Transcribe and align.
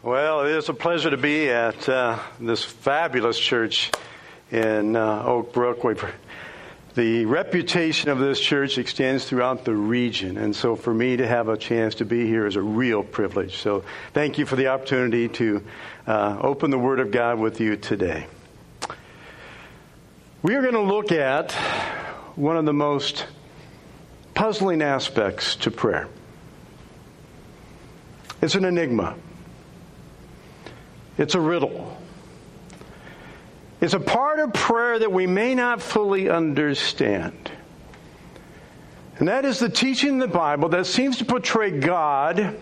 Well, 0.00 0.46
it 0.46 0.52
is 0.52 0.68
a 0.68 0.74
pleasure 0.74 1.10
to 1.10 1.16
be 1.16 1.50
at 1.50 1.88
uh, 1.88 2.20
this 2.38 2.62
fabulous 2.62 3.36
church 3.36 3.90
in 4.52 4.94
uh, 4.94 5.24
Oak 5.24 5.52
Brook. 5.52 5.82
Where 5.82 5.96
the 6.94 7.24
reputation 7.24 8.08
of 8.08 8.20
this 8.20 8.38
church 8.38 8.78
extends 8.78 9.24
throughout 9.24 9.64
the 9.64 9.74
region, 9.74 10.36
and 10.36 10.54
so 10.54 10.76
for 10.76 10.94
me 10.94 11.16
to 11.16 11.26
have 11.26 11.48
a 11.48 11.56
chance 11.56 11.96
to 11.96 12.04
be 12.04 12.28
here 12.28 12.46
is 12.46 12.54
a 12.54 12.62
real 12.62 13.02
privilege. 13.02 13.56
So, 13.56 13.82
thank 14.14 14.38
you 14.38 14.46
for 14.46 14.54
the 14.54 14.68
opportunity 14.68 15.28
to 15.30 15.64
uh, 16.06 16.38
open 16.42 16.70
the 16.70 16.78
Word 16.78 17.00
of 17.00 17.10
God 17.10 17.40
with 17.40 17.60
you 17.60 17.74
today. 17.76 18.28
We 20.42 20.54
are 20.54 20.62
going 20.62 20.74
to 20.74 20.80
look 20.80 21.10
at 21.10 21.50
one 22.36 22.56
of 22.56 22.66
the 22.66 22.72
most 22.72 23.26
puzzling 24.34 24.80
aspects 24.80 25.56
to 25.56 25.72
prayer. 25.72 26.06
It's 28.40 28.54
an 28.54 28.64
enigma. 28.64 29.16
It's 31.18 31.34
a 31.34 31.40
riddle. 31.40 31.96
It's 33.80 33.94
a 33.94 34.00
part 34.00 34.38
of 34.38 34.52
prayer 34.52 34.98
that 34.98 35.12
we 35.12 35.26
may 35.26 35.54
not 35.54 35.82
fully 35.82 36.30
understand. 36.30 37.50
And 39.18 39.28
that 39.28 39.44
is 39.44 39.58
the 39.58 39.68
teaching 39.68 40.10
in 40.10 40.18
the 40.18 40.28
Bible 40.28 40.68
that 40.70 40.86
seems 40.86 41.18
to 41.18 41.24
portray 41.24 41.72
God 41.72 42.56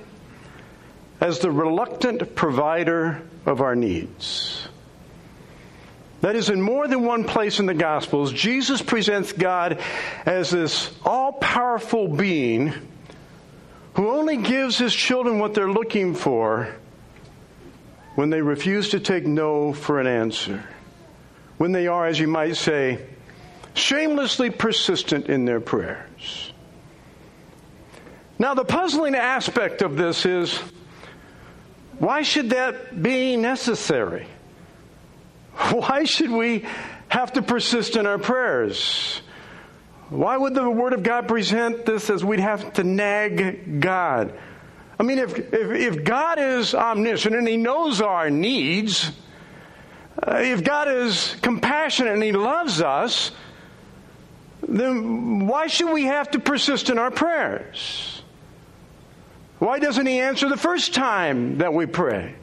as 1.20 1.38
the 1.38 1.50
reluctant 1.50 2.34
provider 2.34 3.22
of 3.44 3.60
our 3.60 3.76
needs. 3.76 4.68
That 6.22 6.34
is, 6.34 6.48
in 6.48 6.62
more 6.62 6.88
than 6.88 7.04
one 7.04 7.24
place 7.24 7.60
in 7.60 7.66
the 7.66 7.74
Gospels, 7.74 8.32
Jesus 8.32 8.80
presents 8.80 9.32
God 9.32 9.80
as 10.24 10.50
this 10.50 10.90
all 11.04 11.34
powerful 11.34 12.08
being 12.08 12.72
who 13.94 14.08
only 14.08 14.38
gives 14.38 14.78
his 14.78 14.94
children 14.94 15.38
what 15.38 15.54
they're 15.54 15.70
looking 15.70 16.14
for 16.14 16.74
when 18.16 18.30
they 18.30 18.42
refuse 18.42 18.90
to 18.90 18.98
take 18.98 19.26
no 19.26 19.72
for 19.72 20.00
an 20.00 20.06
answer, 20.06 20.64
when 21.58 21.72
they 21.72 21.86
are, 21.86 22.06
as 22.06 22.18
you 22.18 22.26
might 22.26 22.56
say, 22.56 23.06
shamelessly 23.74 24.50
persistent 24.50 25.26
in 25.26 25.44
their 25.44 25.60
prayers. 25.60 26.52
Now, 28.38 28.54
the 28.54 28.64
puzzling 28.64 29.14
aspect 29.14 29.82
of 29.82 29.96
this 29.96 30.26
is 30.26 30.58
why 31.98 32.22
should 32.22 32.50
that 32.50 33.02
be 33.02 33.36
necessary? 33.36 34.26
Why 35.70 36.04
should 36.04 36.30
we 36.30 36.66
have 37.08 37.32
to 37.32 37.42
persist 37.42 37.96
in 37.96 38.06
our 38.06 38.18
prayers? 38.18 39.22
Why 40.10 40.36
would 40.36 40.54
the 40.54 40.68
Word 40.68 40.92
of 40.92 41.02
God 41.02 41.28
present 41.28 41.86
this 41.86 42.10
as 42.10 42.22
we'd 42.22 42.40
have 42.40 42.74
to 42.74 42.84
nag 42.84 43.80
God? 43.80 44.34
I 44.98 45.02
mean, 45.02 45.18
if, 45.18 45.38
if, 45.38 45.52
if 45.52 46.04
God 46.04 46.38
is 46.38 46.74
omniscient 46.74 47.34
and 47.34 47.46
He 47.46 47.56
knows 47.56 48.00
our 48.00 48.30
needs, 48.30 49.12
uh, 50.26 50.36
if 50.36 50.64
God 50.64 50.88
is 50.88 51.36
compassionate 51.42 52.14
and 52.14 52.22
He 52.22 52.32
loves 52.32 52.80
us, 52.80 53.30
then 54.66 55.46
why 55.46 55.66
should 55.66 55.92
we 55.92 56.04
have 56.04 56.30
to 56.30 56.38
persist 56.38 56.88
in 56.88 56.98
our 56.98 57.10
prayers? 57.10 58.22
Why 59.58 59.78
doesn't 59.78 60.06
He 60.06 60.20
answer 60.20 60.48
the 60.48 60.56
first 60.56 60.94
time 60.94 61.58
that 61.58 61.74
we 61.74 61.86
pray? 61.86 62.34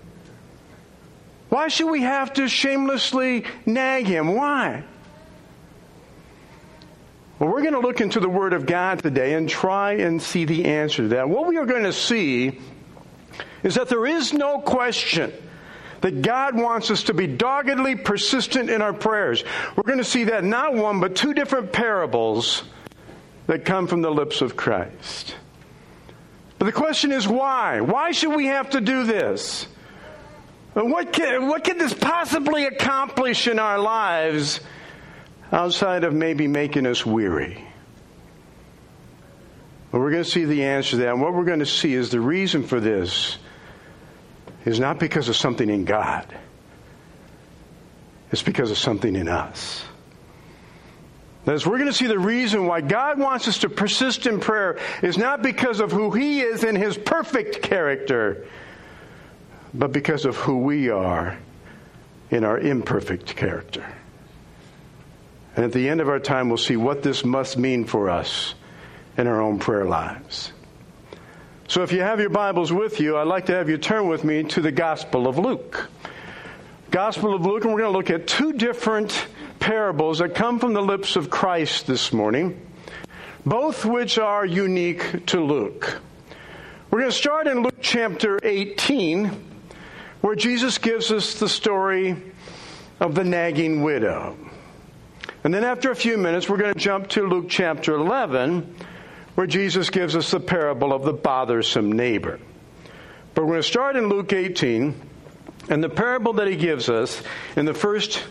Why 1.49 1.67
should 1.67 1.89
we 1.89 2.01
have 2.01 2.33
to 2.33 2.47
shamelessly 2.47 3.45
nag 3.65 4.05
Him? 4.05 4.33
Why? 4.35 4.83
Well, 7.43 7.51
we're 7.51 7.61
going 7.61 7.73
to 7.73 7.81
look 7.81 7.99
into 7.99 8.21
the 8.21 8.29
Word 8.29 8.53
of 8.53 8.65
God 8.65 9.03
today 9.03 9.33
and 9.33 9.49
try 9.49 9.95
and 9.95 10.21
see 10.21 10.45
the 10.45 10.63
answer 10.63 11.01
to 11.01 11.07
that. 11.09 11.27
What 11.27 11.45
we 11.45 11.57
are 11.57 11.65
going 11.65 11.83
to 11.83 11.91
see 11.91 12.57
is 13.63 13.75
that 13.75 13.89
there 13.89 14.05
is 14.05 14.31
no 14.31 14.59
question 14.59 15.33
that 15.99 16.21
God 16.21 16.55
wants 16.55 16.89
us 16.89 17.03
to 17.03 17.13
be 17.13 17.27
doggedly 17.27 17.97
persistent 17.97 18.69
in 18.69 18.81
our 18.81 18.93
prayers. 18.93 19.43
We're 19.75 19.83
going 19.83 19.97
to 19.97 20.05
see 20.05 20.23
that 20.23 20.45
not 20.45 20.73
one, 20.73 21.01
but 21.01 21.17
two 21.17 21.33
different 21.33 21.73
parables 21.73 22.63
that 23.47 23.65
come 23.65 23.87
from 23.87 24.01
the 24.01 24.09
lips 24.09 24.41
of 24.41 24.55
Christ. 24.55 25.35
But 26.59 26.67
the 26.67 26.71
question 26.71 27.11
is 27.11 27.27
why? 27.27 27.81
Why 27.81 28.13
should 28.13 28.37
we 28.37 28.45
have 28.45 28.69
to 28.69 28.79
do 28.79 29.03
this? 29.03 29.67
What 30.75 31.11
can, 31.11 31.49
what 31.49 31.65
can 31.65 31.77
this 31.77 31.93
possibly 31.93 32.67
accomplish 32.67 33.49
in 33.49 33.59
our 33.59 33.79
lives 33.79 34.61
outside 35.53 36.03
of 36.03 36.13
maybe 36.13 36.47
making 36.47 36.87
us 36.87 37.05
weary? 37.05 37.63
Well, 39.91 40.01
we're 40.01 40.11
going 40.11 40.23
to 40.23 40.29
see 40.29 40.45
the 40.45 40.63
answer 40.63 40.91
to 40.91 40.97
that. 40.97 41.09
And 41.09 41.21
what 41.21 41.33
we're 41.33 41.45
going 41.45 41.59
to 41.59 41.65
see 41.67 41.93
is 41.93 42.09
the 42.09 42.19
reason 42.19 42.63
for 42.63 42.79
this 42.79 43.37
is 44.65 44.79
not 44.79 44.99
because 44.99 45.29
of 45.29 45.35
something 45.35 45.69
in 45.69 45.85
God, 45.85 46.25
it's 48.31 48.41
because 48.41 48.71
of 48.71 48.77
something 48.77 49.15
in 49.15 49.29
us. 49.29 49.85
As 51.45 51.67
we're 51.67 51.77
going 51.77 51.89
to 51.89 51.93
see 51.93 52.07
the 52.07 52.17
reason 52.17 52.67
why 52.67 52.79
God 52.79 53.19
wants 53.19 53.49
us 53.49 53.59
to 53.59 53.69
persist 53.69 54.27
in 54.27 54.39
prayer 54.39 54.79
is 55.01 55.17
not 55.17 55.43
because 55.43 55.81
of 55.81 55.91
who 55.91 56.09
He 56.11 56.39
is 56.39 56.63
in 56.63 56.75
His 56.75 56.97
perfect 56.97 57.61
character, 57.61 58.47
but 59.73 59.91
because 59.91 60.23
of 60.23 60.37
who 60.37 60.59
we 60.59 60.89
are 60.89 61.37
in 62.31 62.45
our 62.45 62.57
imperfect 62.57 63.35
character. 63.35 63.85
And 65.55 65.63
at 65.63 65.71
the 65.71 65.87
end 65.87 66.01
of 66.01 66.09
our 66.09 66.19
time, 66.19 66.49
we'll 66.49 66.57
see 66.57 66.77
what 66.77 67.03
this 67.03 67.23
must 67.23 67.57
mean 67.57 67.85
for 67.85 68.09
us 68.09 68.55
in 69.17 69.27
our 69.27 69.41
own 69.41 69.59
prayer 69.59 69.85
lives. 69.85 70.51
So 71.67 71.83
if 71.83 71.91
you 71.91 72.01
have 72.01 72.19
your 72.19 72.29
Bibles 72.29 72.73
with 72.73 72.99
you, 72.99 73.17
I'd 73.17 73.27
like 73.27 73.45
to 73.47 73.53
have 73.53 73.69
you 73.69 73.77
turn 73.77 74.07
with 74.07 74.23
me 74.23 74.43
to 74.43 74.61
the 74.61 74.71
Gospel 74.71 75.27
of 75.27 75.37
Luke. 75.37 75.89
Gospel 76.91 77.33
of 77.33 77.45
Luke, 77.45 77.63
and 77.63 77.73
we're 77.73 77.81
going 77.81 77.91
to 77.91 77.97
look 77.97 78.09
at 78.09 78.27
two 78.27 78.53
different 78.53 79.27
parables 79.59 80.19
that 80.19 80.35
come 80.35 80.59
from 80.59 80.73
the 80.73 80.81
lips 80.81 81.15
of 81.15 81.29
Christ 81.29 81.87
this 81.87 82.11
morning, 82.11 82.59
both 83.45 83.85
which 83.85 84.17
are 84.17 84.45
unique 84.45 85.25
to 85.27 85.43
Luke. 85.43 85.99
We're 86.91 86.99
going 86.99 87.11
to 87.11 87.17
start 87.17 87.47
in 87.47 87.63
Luke 87.63 87.79
chapter 87.81 88.39
18, 88.43 89.31
where 90.21 90.35
Jesus 90.35 90.77
gives 90.77 91.11
us 91.11 91.39
the 91.39 91.49
story 91.49 92.15
of 92.99 93.15
the 93.15 93.23
nagging 93.23 93.81
widow. 93.81 94.37
And 95.43 95.53
then 95.53 95.63
after 95.65 95.91
a 95.91 95.95
few 95.95 96.17
minutes, 96.17 96.47
we're 96.47 96.57
going 96.57 96.73
to 96.73 96.79
jump 96.79 97.09
to 97.09 97.27
Luke 97.27 97.47
chapter 97.49 97.95
11, 97.95 98.75
where 99.35 99.47
Jesus 99.47 99.89
gives 99.89 100.15
us 100.15 100.31
the 100.31 100.39
parable 100.39 100.93
of 100.93 101.03
the 101.03 101.11
bothersome 101.11 101.91
neighbor. 101.91 102.39
But 103.33 103.43
we're 103.43 103.53
going 103.53 103.61
to 103.61 103.67
start 103.67 103.97
in 103.97 104.07
Luke 104.07 104.31
18, 104.31 104.95
and 105.69 105.83
the 105.83 105.89
parable 105.89 106.33
that 106.33 106.47
he 106.47 106.55
gives 106.55 106.89
us 106.89 107.21
in 107.57 107.65
the 107.65 107.73
first 107.73 108.23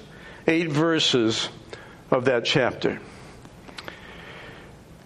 eight 0.47 0.71
verses 0.71 1.51
of 2.11 2.25
that 2.27 2.45
chapter. 2.45 3.01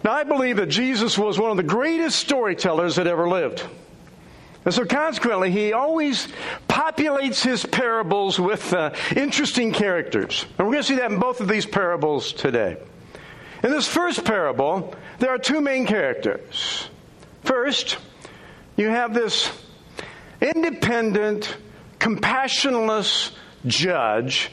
Now, 0.03 0.13
I 0.13 0.23
believe 0.23 0.57
that 0.57 0.67
Jesus 0.67 1.17
was 1.17 1.37
one 1.37 1.51
of 1.51 1.57
the 1.57 1.63
greatest 1.63 2.19
storytellers 2.19 2.95
that 2.95 3.07
ever 3.07 3.27
lived. 3.27 3.65
And 4.67 4.73
so, 4.73 4.83
consequently, 4.83 5.49
he 5.49 5.71
always 5.71 6.27
populates 6.67 7.41
his 7.41 7.65
parables 7.65 8.37
with 8.37 8.73
uh, 8.73 8.93
interesting 9.15 9.71
characters. 9.71 10.45
And 10.57 10.67
we're 10.67 10.73
going 10.73 10.83
to 10.83 10.87
see 10.89 10.95
that 10.95 11.09
in 11.09 11.19
both 11.19 11.39
of 11.39 11.47
these 11.47 11.65
parables 11.65 12.33
today. 12.33 12.75
In 13.63 13.71
this 13.71 13.87
first 13.87 14.25
parable, 14.25 14.93
there 15.19 15.29
are 15.29 15.37
two 15.37 15.61
main 15.61 15.85
characters. 15.85 16.89
First, 17.45 17.97
you 18.75 18.89
have 18.89 19.13
this 19.13 19.49
independent, 20.41 21.55
compassionless 22.01 23.31
judge 23.65 24.51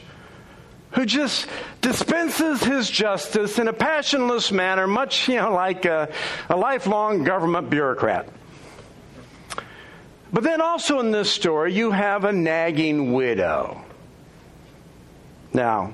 who 0.91 1.05
just 1.05 1.45
dispenses 1.81 2.63
his 2.63 2.89
justice 2.89 3.59
in 3.59 3.67
a 3.67 3.73
passionless 3.73 4.49
manner, 4.53 4.87
much 4.87 5.27
you 5.27 5.35
know, 5.35 5.51
like 5.51 5.83
a, 5.83 6.07
a 6.47 6.55
lifelong 6.55 7.25
government 7.25 7.69
bureaucrat. 7.69 8.29
But 10.33 10.43
then 10.43 10.61
also 10.61 10.99
in 10.99 11.11
this 11.11 11.31
story, 11.31 11.73
you 11.73 11.91
have 11.91 12.23
a 12.25 12.33
nagging 12.33 13.13
widow. 13.13 13.81
Now, 15.53 15.93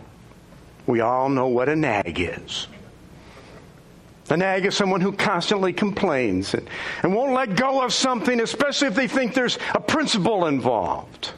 we 0.87 1.01
all 1.01 1.29
know 1.29 1.47
what 1.47 1.69
a 1.69 1.75
nag 1.75 2.19
is. 2.19 2.67
A 4.29 4.37
nag 4.37 4.65
is 4.65 4.75
someone 4.75 5.01
who 5.01 5.11
constantly 5.11 5.73
complains 5.73 6.53
and, 6.53 6.67
and 7.03 7.13
won't 7.13 7.33
let 7.33 7.55
go 7.55 7.83
of 7.83 7.93
something, 7.93 8.39
especially 8.39 8.87
if 8.87 8.95
they 8.95 9.07
think 9.07 9.33
there's 9.33 9.59
a 9.75 9.81
principle 9.81 10.45
involved. 10.45 11.33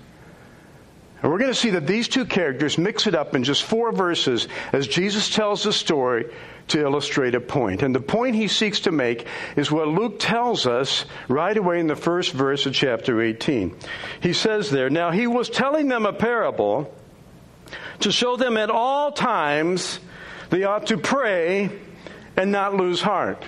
And 1.24 1.32
we're 1.32 1.40
going 1.40 1.52
to 1.52 1.58
see 1.58 1.70
that 1.70 1.88
these 1.88 2.10
two 2.10 2.26
characters 2.26 2.78
mix 2.78 3.08
it 3.08 3.16
up 3.16 3.34
in 3.34 3.46
just 3.46 3.64
four 3.64 3.94
verses 3.94 4.50
as 4.74 4.88
Jesus 4.88 5.34
tells 5.34 5.64
the 5.64 5.72
story 5.72 6.26
to 6.68 6.82
illustrate 6.82 7.34
a 7.34 7.40
point. 7.40 7.82
And 7.82 7.96
the 7.96 8.02
point 8.02 8.36
he 8.36 8.50
seeks 8.50 8.82
to 8.82 8.92
make 8.92 9.26
is 9.56 9.72
what 9.72 9.88
Luke 9.88 10.20
tells 10.20 10.68
us 10.68 11.06
right 11.30 11.56
away 11.56 11.80
in 11.80 11.88
the 11.88 11.96
first 11.96 12.34
verse 12.34 12.66
of 12.66 12.74
chapter 12.74 13.22
18. 13.22 13.74
He 14.20 14.34
says 14.34 14.70
there, 14.70 14.90
Now 14.90 15.12
he 15.12 15.26
was 15.26 15.50
telling 15.50 15.88
them 15.88 16.06
a 16.06 16.12
parable 16.12 16.94
to 18.02 18.12
show 18.12 18.36
them 18.36 18.58
at 18.58 18.70
all 18.70 19.14
times 19.14 20.02
they 20.50 20.66
ought 20.66 20.88
to 20.88 20.98
pray 20.98 21.70
and 22.36 22.52
not 22.52 22.76
lose 22.76 23.02
heart. 23.02 23.46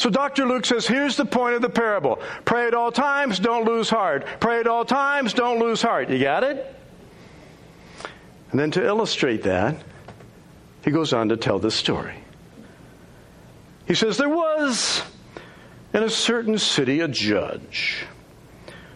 So 0.00 0.08
Dr. 0.08 0.46
Luke 0.46 0.64
says, 0.64 0.86
here's 0.86 1.18
the 1.18 1.26
point 1.26 1.56
of 1.56 1.60
the 1.60 1.68
parable. 1.68 2.20
Pray 2.46 2.66
at 2.66 2.72
all 2.72 2.90
times, 2.90 3.38
don't 3.38 3.66
lose 3.66 3.90
heart. 3.90 4.26
Pray 4.40 4.58
at 4.58 4.66
all 4.66 4.86
times, 4.86 5.34
don't 5.34 5.58
lose 5.58 5.82
heart. 5.82 6.08
You 6.08 6.18
got 6.18 6.42
it? 6.42 6.74
And 8.50 8.58
then 8.58 8.70
to 8.70 8.82
illustrate 8.82 9.42
that, 9.42 9.76
he 10.82 10.90
goes 10.90 11.12
on 11.12 11.28
to 11.28 11.36
tell 11.36 11.58
this 11.58 11.74
story. 11.74 12.14
He 13.86 13.94
says, 13.94 14.16
There 14.16 14.30
was 14.30 15.02
in 15.92 16.02
a 16.02 16.08
certain 16.08 16.56
city 16.56 17.00
a 17.00 17.08
judge 17.08 18.06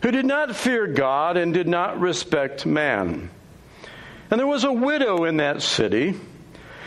who 0.01 0.11
did 0.11 0.25
not 0.25 0.57
fear 0.57 0.87
God 0.87 1.37
and 1.37 1.53
did 1.53 1.69
not 1.69 2.01
respect 2.01 2.65
man. 2.65 3.29
And 4.31 4.41
there 4.41 4.47
was 4.47 4.65
a 4.65 4.73
widow 4.73 5.25
in 5.25 5.37
that 5.37 5.61
city, 5.61 6.15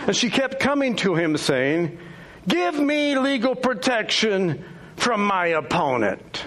and 0.08 0.16
she 0.16 0.32
kept 0.32 0.60
coming 0.60 0.96
to 0.96 1.14
him 1.14 1.38
saying, 1.38 2.00
Give 2.48 2.80
me 2.80 3.18
legal 3.18 3.56
protection 3.56 4.64
from 4.96 5.26
my 5.26 5.48
opponent. 5.48 6.44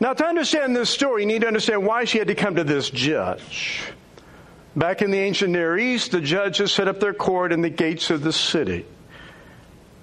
Now, 0.00 0.12
to 0.12 0.24
understand 0.24 0.76
this 0.76 0.90
story, 0.90 1.22
you 1.22 1.26
need 1.26 1.42
to 1.42 1.46
understand 1.46 1.84
why 1.84 2.04
she 2.04 2.18
had 2.18 2.28
to 2.28 2.34
come 2.34 2.56
to 2.56 2.64
this 2.64 2.90
judge. 2.90 3.80
Back 4.76 5.02
in 5.02 5.10
the 5.10 5.18
ancient 5.18 5.52
Near 5.52 5.78
East, 5.78 6.10
the 6.10 6.20
judges 6.20 6.72
set 6.72 6.88
up 6.88 7.00
their 7.00 7.14
court 7.14 7.52
in 7.52 7.62
the 7.62 7.70
gates 7.70 8.10
of 8.10 8.22
the 8.22 8.32
city. 8.32 8.86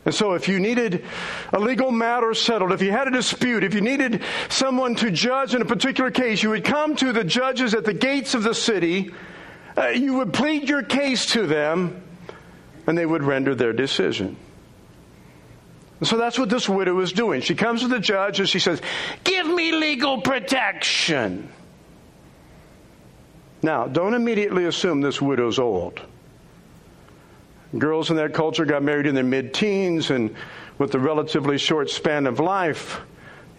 And 0.05 0.15
so, 0.15 0.33
if 0.33 0.47
you 0.47 0.59
needed 0.59 1.05
a 1.53 1.59
legal 1.59 1.91
matter 1.91 2.33
settled, 2.33 2.71
if 2.71 2.81
you 2.81 2.91
had 2.91 3.07
a 3.07 3.11
dispute, 3.11 3.63
if 3.63 3.75
you 3.75 3.81
needed 3.81 4.23
someone 4.49 4.95
to 4.95 5.11
judge 5.11 5.53
in 5.53 5.61
a 5.61 5.65
particular 5.65 6.09
case, 6.09 6.41
you 6.41 6.49
would 6.49 6.63
come 6.63 6.95
to 6.95 7.13
the 7.13 7.23
judges 7.23 7.75
at 7.75 7.85
the 7.85 7.93
gates 7.93 8.33
of 8.33 8.41
the 8.41 8.55
city. 8.55 9.13
Uh, 9.77 9.89
you 9.89 10.15
would 10.15 10.33
plead 10.33 10.67
your 10.67 10.81
case 10.81 11.27
to 11.27 11.45
them, 11.45 12.01
and 12.87 12.97
they 12.97 13.05
would 13.05 13.23
render 13.23 13.55
their 13.55 13.73
decision. 13.73 14.37
So 16.03 16.17
that's 16.17 16.39
what 16.39 16.49
this 16.49 16.67
widow 16.67 16.99
is 16.99 17.11
doing. 17.11 17.41
She 17.41 17.53
comes 17.53 17.81
to 17.81 17.87
the 17.87 17.99
judge 17.99 18.39
and 18.39 18.49
she 18.49 18.59
says, 18.59 18.81
Give 19.23 19.45
me 19.45 19.71
legal 19.71 20.21
protection. 20.21 21.51
Now, 23.61 23.85
don't 23.85 24.15
immediately 24.15 24.65
assume 24.65 25.01
this 25.01 25.21
widow's 25.21 25.59
old. 25.59 26.01
Girls 27.77 28.09
in 28.09 28.15
that 28.17 28.33
culture 28.33 28.65
got 28.65 28.81
married 28.83 29.05
in 29.05 29.13
their 29.13 29.23
mid 29.23 29.53
teens, 29.53 30.09
and 30.09 30.35
with 30.77 30.93
a 30.95 30.99
relatively 30.99 31.57
short 31.59 31.89
span 31.89 32.25
of 32.25 32.39
life, 32.39 32.99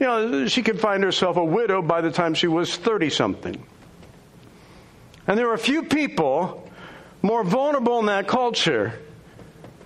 you 0.01 0.07
know, 0.07 0.47
she 0.49 0.63
could 0.63 0.81
find 0.81 1.05
herself 1.05 1.37
a 1.37 1.45
widow 1.45 1.81
by 1.81 2.01
the 2.01 2.11
time 2.11 2.35
she 2.35 2.49
was 2.49 2.77
30 2.77 3.11
something. 3.11 3.65
And 5.29 5.39
there 5.39 5.49
are 5.49 5.55
a 5.55 5.59
few 5.59 5.85
people 5.85 6.69
more 7.23 7.45
vulnerable 7.45 8.01
in 8.01 8.07
that 8.07 8.27
culture 8.27 8.99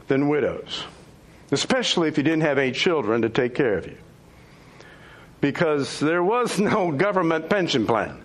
than 0.08 0.28
widows, 0.28 0.84
especially 1.50 2.08
if 2.08 2.16
you 2.16 2.22
didn't 2.22 2.42
have 2.42 2.58
any 2.58 2.72
children 2.72 3.22
to 3.22 3.28
take 3.28 3.54
care 3.54 3.76
of 3.76 3.86
you. 3.86 3.96
Because 5.40 6.00
there 6.00 6.22
was 6.22 6.58
no 6.60 6.92
government 6.92 7.50
pension 7.50 7.86
plan, 7.86 8.24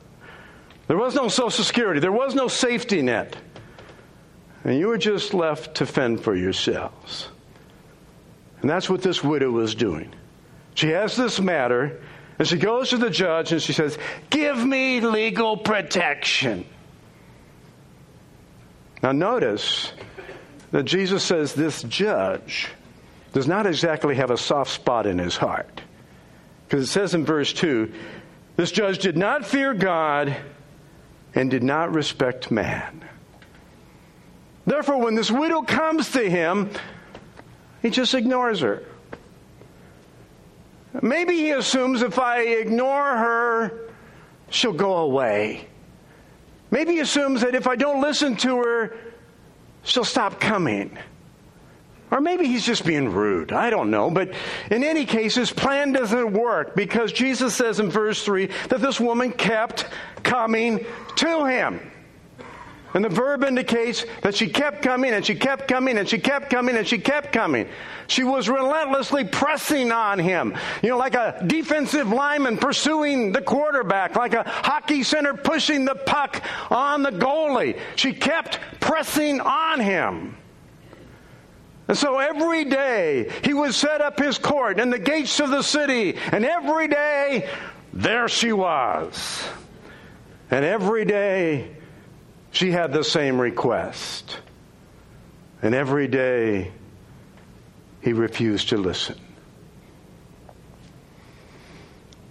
there 0.88 0.98
was 0.98 1.16
no 1.16 1.28
Social 1.28 1.63
Security, 1.63 2.00
there 2.00 2.12
was 2.12 2.36
no 2.36 2.48
safety 2.48 3.01
net. 3.01 3.38
And 4.63 4.78
you 4.78 4.88
were 4.88 4.98
just 5.00 5.33
left 5.33 5.75
to 5.75 5.88
fend 5.88 6.22
for 6.24 6.36
yourselves. 6.36 7.30
And 8.62 8.69
that's 8.69 8.88
what 8.89 9.01
this 9.01 9.24
widow 9.24 9.50
was 9.50 9.74
doing. 9.74 10.13
She 10.75 10.89
has 10.89 11.16
this 11.16 11.39
matter, 11.39 12.00
and 12.38 12.48
she 12.48 12.57
goes 12.57 12.89
to 12.89 12.98
the 12.98 13.10
judge 13.10 13.51
and 13.51 13.62
she 13.62 13.74
says, 13.74 13.98
Give 14.30 14.63
me 14.63 15.01
legal 15.01 15.57
protection. 15.57 16.66
Now, 19.01 19.13
notice 19.13 19.92
that 20.71 20.83
Jesus 20.83 21.23
says 21.23 21.53
this 21.53 21.83
judge 21.83 22.69
does 23.33 23.47
not 23.47 23.65
exactly 23.65 24.15
have 24.15 24.31
a 24.31 24.38
soft 24.38 24.71
spot 24.71 25.06
in 25.06 25.18
his 25.18 25.38
heart. 25.38 25.81
Because 26.68 26.83
it 26.83 26.91
says 26.91 27.13
in 27.13 27.25
verse 27.25 27.53
2 27.53 27.91
this 28.56 28.71
judge 28.71 29.00
did 29.00 29.18
not 29.18 29.45
fear 29.45 29.73
God 29.73 30.35
and 31.33 31.50
did 31.50 31.63
not 31.63 31.94
respect 31.94 32.51
man. 32.51 33.03
Therefore, 34.65 35.01
when 35.01 35.15
this 35.15 35.31
widow 35.31 35.62
comes 35.63 36.12
to 36.12 36.29
him, 36.29 36.69
he 37.81 37.89
just 37.89 38.13
ignores 38.13 38.59
her. 38.59 38.83
Maybe 41.01 41.35
he 41.38 41.51
assumes 41.51 42.01
if 42.01 42.19
I 42.19 42.41
ignore 42.41 43.17
her, 43.17 43.89
she'll 44.50 44.74
go 44.74 44.97
away. 44.97 45.67
Maybe 46.69 46.94
he 46.94 47.00
assumes 47.00 47.41
that 47.41 47.56
if 47.56 47.67
I 47.67 47.75
don't 47.75 48.01
listen 48.01 48.35
to 48.38 48.57
her, 48.57 48.97
she'll 49.83 50.04
stop 50.04 50.39
coming. 50.39 50.98
Or 52.12 52.19
maybe 52.19 52.45
he's 52.45 52.66
just 52.66 52.86
being 52.86 53.10
rude. 53.12 53.54
I 53.54 53.69
don't 53.69 53.89
know. 53.89 54.12
But 54.12 54.33
in 54.69 54.83
any 54.83 55.06
case, 55.06 55.36
his 55.36 55.51
plan 55.51 55.94
doesn't 55.94 56.33
work 56.33 56.75
because 56.75 57.13
Jesus 57.13 57.56
says 57.56 57.80
in 57.80 57.89
verse 57.89 58.24
3 58.24 58.48
that 58.69 58.81
this 58.81 59.00
woman 59.00 59.31
kept 59.31 59.88
coming 60.24 60.86
to 61.16 61.45
him. 61.45 61.90
And 62.93 63.05
the 63.05 63.09
verb 63.09 63.43
indicates 63.43 64.05
that 64.21 64.35
she 64.35 64.47
kept 64.47 64.81
coming 64.81 65.13
and 65.13 65.25
she 65.25 65.35
kept 65.35 65.67
coming 65.67 65.97
and 65.97 66.07
she 66.07 66.19
kept 66.19 66.49
coming 66.49 66.75
and 66.75 66.85
she 66.85 66.97
kept 66.97 67.31
coming. 67.31 67.69
She 68.07 68.23
was 68.23 68.49
relentlessly 68.49 69.23
pressing 69.23 69.91
on 69.91 70.19
him. 70.19 70.57
You 70.83 70.89
know, 70.89 70.97
like 70.97 71.15
a 71.15 71.41
defensive 71.47 72.09
lineman 72.09 72.57
pursuing 72.57 73.31
the 73.31 73.41
quarterback, 73.41 74.15
like 74.17 74.33
a 74.33 74.43
hockey 74.43 75.03
center 75.03 75.33
pushing 75.33 75.85
the 75.85 75.95
puck 75.95 76.43
on 76.69 77.03
the 77.03 77.11
goalie. 77.11 77.79
She 77.95 78.11
kept 78.11 78.59
pressing 78.81 79.39
on 79.39 79.79
him. 79.79 80.35
And 81.88 81.97
so 81.97 82.19
every 82.19 82.65
day 82.65 83.29
he 83.43 83.53
would 83.53 83.73
set 83.73 84.01
up 84.01 84.19
his 84.19 84.38
court 84.38 84.79
in 84.79 84.89
the 84.89 84.99
gates 84.99 85.39
of 85.39 85.49
the 85.49 85.61
city, 85.61 86.15
and 86.31 86.45
every 86.45 86.88
day 86.88 87.49
there 87.93 88.27
she 88.29 88.53
was. 88.53 89.43
And 90.49 90.63
every 90.63 91.05
day 91.05 91.69
she 92.51 92.71
had 92.71 92.94
the 92.94 93.03
same 93.03 93.39
request. 93.39 94.39
And 95.62 95.75
every 95.75 96.07
day, 96.07 96.71
he 98.01 98.13
refused 98.13 98.69
to 98.69 98.77
listen. 98.77 99.19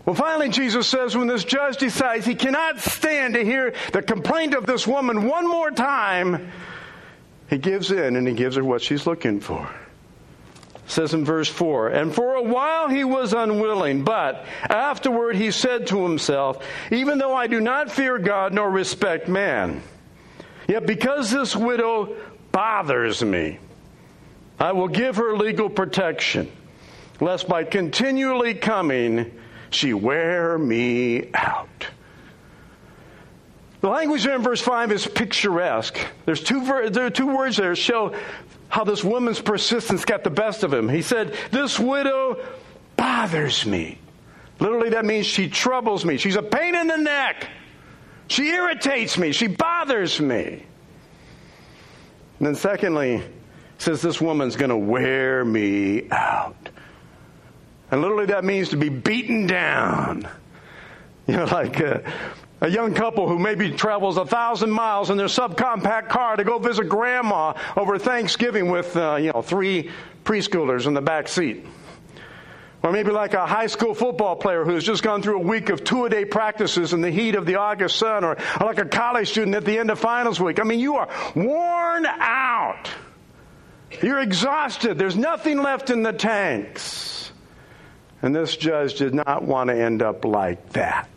Well, 0.04 0.16
finally, 0.16 0.48
Jesus 0.48 0.88
says 0.88 1.16
when 1.16 1.28
this 1.28 1.44
judge 1.44 1.76
decides 1.76 2.26
he 2.26 2.34
cannot 2.34 2.80
stand 2.80 3.34
to 3.34 3.44
hear 3.44 3.74
the 3.92 4.02
complaint 4.02 4.54
of 4.54 4.66
this 4.66 4.86
woman 4.86 5.28
one 5.28 5.48
more 5.48 5.70
time, 5.70 6.50
he 7.48 7.58
gives 7.58 7.90
in 7.90 8.16
and 8.16 8.26
he 8.26 8.34
gives 8.34 8.56
her 8.56 8.64
what 8.64 8.82
she's 8.82 9.06
looking 9.06 9.40
for. 9.40 9.70
It 10.74 10.90
says 10.90 11.14
in 11.14 11.24
verse 11.24 11.48
4 11.48 11.88
And 11.88 12.12
for 12.12 12.34
a 12.34 12.42
while 12.42 12.88
he 12.88 13.04
was 13.04 13.32
unwilling, 13.32 14.02
but 14.02 14.44
afterward 14.68 15.36
he 15.36 15.52
said 15.52 15.86
to 15.88 16.02
himself, 16.02 16.64
Even 16.90 17.18
though 17.18 17.34
I 17.34 17.46
do 17.46 17.60
not 17.60 17.92
fear 17.92 18.18
God 18.18 18.52
nor 18.52 18.68
respect 18.68 19.28
man, 19.28 19.82
Yet 20.70 20.86
because 20.86 21.32
this 21.32 21.56
widow 21.56 22.14
bothers 22.52 23.24
me, 23.24 23.58
I 24.60 24.70
will 24.70 24.86
give 24.86 25.16
her 25.16 25.36
legal 25.36 25.68
protection, 25.68 26.48
lest 27.20 27.48
by 27.48 27.64
continually 27.64 28.54
coming 28.54 29.32
she 29.70 29.94
wear 29.94 30.56
me 30.56 31.28
out. 31.34 31.88
The 33.80 33.88
language 33.88 34.24
in 34.24 34.42
verse 34.42 34.60
5 34.60 34.92
is 34.92 35.08
picturesque. 35.08 35.98
There's 36.24 36.40
two, 36.40 36.64
ver- 36.64 36.88
there 36.88 37.06
are 37.06 37.10
two 37.10 37.36
words 37.36 37.56
there 37.56 37.74
show 37.74 38.14
how 38.68 38.84
this 38.84 39.02
woman's 39.02 39.40
persistence 39.40 40.04
got 40.04 40.22
the 40.22 40.30
best 40.30 40.62
of 40.62 40.72
him. 40.72 40.88
He 40.88 41.02
said, 41.02 41.34
This 41.50 41.80
widow 41.80 42.44
bothers 42.96 43.66
me. 43.66 43.98
Literally, 44.60 44.90
that 44.90 45.04
means 45.04 45.26
she 45.26 45.48
troubles 45.48 46.04
me. 46.04 46.16
She's 46.16 46.36
a 46.36 46.42
pain 46.42 46.76
in 46.76 46.86
the 46.86 46.96
neck. 46.96 47.48
She 48.30 48.48
irritates 48.50 49.18
me. 49.18 49.32
She 49.32 49.48
bothers 49.48 50.20
me. 50.20 50.64
And 52.38 52.46
then, 52.46 52.54
secondly, 52.54 53.24
says 53.78 54.02
this 54.02 54.20
woman's 54.20 54.54
going 54.54 54.70
to 54.70 54.76
wear 54.76 55.44
me 55.44 56.08
out. 56.12 56.68
And 57.90 58.00
literally, 58.00 58.26
that 58.26 58.44
means 58.44 58.68
to 58.68 58.76
be 58.76 58.88
beaten 58.88 59.48
down. 59.48 60.28
You 61.26 61.38
know, 61.38 61.44
like 61.46 61.80
a, 61.80 62.04
a 62.60 62.68
young 62.68 62.94
couple 62.94 63.28
who 63.28 63.36
maybe 63.36 63.72
travels 63.72 64.16
a 64.16 64.24
thousand 64.24 64.70
miles 64.70 65.10
in 65.10 65.16
their 65.16 65.26
subcompact 65.26 66.08
car 66.08 66.36
to 66.36 66.44
go 66.44 66.60
visit 66.60 66.88
grandma 66.88 67.54
over 67.76 67.98
Thanksgiving 67.98 68.70
with, 68.70 68.96
uh, 68.96 69.16
you 69.16 69.32
know, 69.32 69.42
three 69.42 69.90
preschoolers 70.22 70.86
in 70.86 70.94
the 70.94 71.02
back 71.02 71.26
seat. 71.26 71.66
Or 72.82 72.92
maybe 72.92 73.10
like 73.10 73.34
a 73.34 73.46
high 73.46 73.66
school 73.66 73.94
football 73.94 74.36
player 74.36 74.64
who's 74.64 74.84
just 74.84 75.02
gone 75.02 75.22
through 75.22 75.36
a 75.36 75.42
week 75.44 75.68
of 75.68 75.84
two 75.84 76.06
a 76.06 76.08
day 76.08 76.24
practices 76.24 76.94
in 76.94 77.02
the 77.02 77.10
heat 77.10 77.34
of 77.34 77.44
the 77.44 77.56
August 77.56 77.96
sun, 77.96 78.24
or 78.24 78.38
like 78.58 78.78
a 78.78 78.86
college 78.86 79.28
student 79.28 79.54
at 79.54 79.66
the 79.66 79.78
end 79.78 79.90
of 79.90 79.98
finals 79.98 80.40
week. 80.40 80.58
I 80.58 80.62
mean, 80.62 80.80
you 80.80 80.96
are 80.96 81.08
worn 81.34 82.06
out. 82.06 82.90
You're 84.02 84.20
exhausted. 84.20 84.98
There's 84.98 85.16
nothing 85.16 85.58
left 85.58 85.90
in 85.90 86.02
the 86.02 86.12
tanks. 86.12 87.32
And 88.22 88.34
this 88.34 88.56
judge 88.56 88.94
did 88.94 89.14
not 89.14 89.42
want 89.42 89.68
to 89.68 89.74
end 89.74 90.02
up 90.02 90.24
like 90.24 90.70
that. 90.70 91.08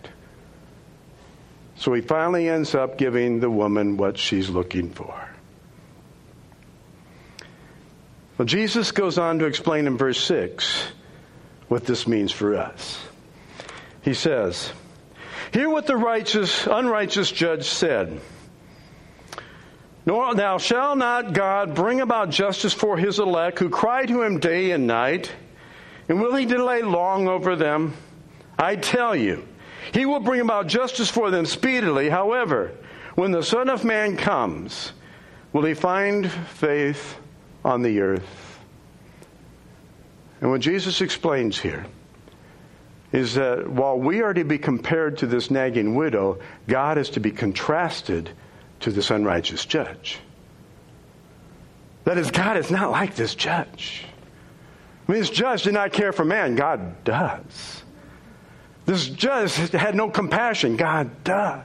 So 1.75 1.93
he 1.93 2.01
finally 2.01 2.49
ends 2.49 2.75
up 2.75 2.97
giving 2.97 3.39
the 3.39 3.49
woman 3.49 3.97
what 3.97 4.17
she's 4.17 4.49
looking 4.49 4.89
for. 4.89 5.29
Well, 8.37 8.45
Jesus 8.45 8.91
goes 8.91 9.17
on 9.17 9.39
to 9.39 9.45
explain 9.45 9.87
in 9.87 9.97
verse 9.97 10.21
6 10.23 10.87
what 11.67 11.85
this 11.85 12.07
means 12.07 12.31
for 12.31 12.55
us. 12.55 12.99
He 14.01 14.13
says, 14.13 14.71
Hear 15.51 15.69
what 15.69 15.87
the 15.87 15.97
righteous, 15.97 16.67
unrighteous 16.67 17.31
judge 17.31 17.65
said. 17.65 18.19
Nor, 20.05 20.35
now 20.35 20.57
shall 20.57 20.95
not 20.95 21.33
God 21.33 21.75
bring 21.75 22.01
about 22.01 22.29
justice 22.29 22.73
for 22.73 22.97
his 22.97 23.19
elect 23.19 23.59
who 23.59 23.69
cry 23.69 24.05
to 24.05 24.21
him 24.21 24.39
day 24.39 24.71
and 24.71 24.87
night? 24.87 25.31
And 26.09 26.19
will 26.19 26.35
he 26.35 26.45
delay 26.45 26.81
long 26.81 27.27
over 27.27 27.55
them? 27.55 27.93
I 28.57 28.75
tell 28.75 29.15
you, 29.15 29.47
he 29.93 30.05
will 30.05 30.19
bring 30.19 30.41
about 30.41 30.67
justice 30.67 31.09
for 31.09 31.31
them 31.31 31.45
speedily. 31.45 32.09
However, 32.09 32.71
when 33.15 33.31
the 33.31 33.43
Son 33.43 33.69
of 33.69 33.85
Man 33.85 34.17
comes, 34.17 34.91
will 35.53 35.63
he 35.63 35.73
find 35.73 36.29
faith 36.29 37.15
on 37.63 37.81
the 37.81 38.01
earth? 38.01 38.52
And 40.43 40.51
what 40.51 40.59
Jesus 40.59 40.99
explains 40.99 41.57
here 41.57 41.85
is 43.13 43.35
that 43.35 43.65
while 43.65 43.97
we 43.97 44.21
are 44.21 44.33
to 44.33 44.43
be 44.43 44.57
compared 44.57 45.19
to 45.19 45.25
this 45.25 45.49
nagging 45.49 45.95
widow, 45.95 46.37
God 46.67 46.97
is 46.97 47.11
to 47.11 47.21
be 47.21 47.31
contrasted 47.31 48.29
to 48.81 48.91
this 48.91 49.09
unrighteous 49.09 49.65
judge. 49.65 50.19
That 52.03 52.17
is, 52.17 52.29
God 52.29 52.57
is 52.57 52.69
not 52.69 52.91
like 52.91 53.15
this 53.15 53.35
judge. 53.35 54.03
I 55.07 55.13
mean, 55.13 55.21
this 55.21 55.29
judge 55.29 55.63
did 55.63 55.75
not 55.75 55.93
care 55.93 56.11
for 56.11 56.25
man. 56.25 56.55
God 56.55 57.05
does. 57.05 57.81
This 58.85 59.07
judge 59.07 59.55
had 59.55 59.95
no 59.95 60.09
compassion. 60.09 60.75
God 60.75 61.23
does. 61.23 61.63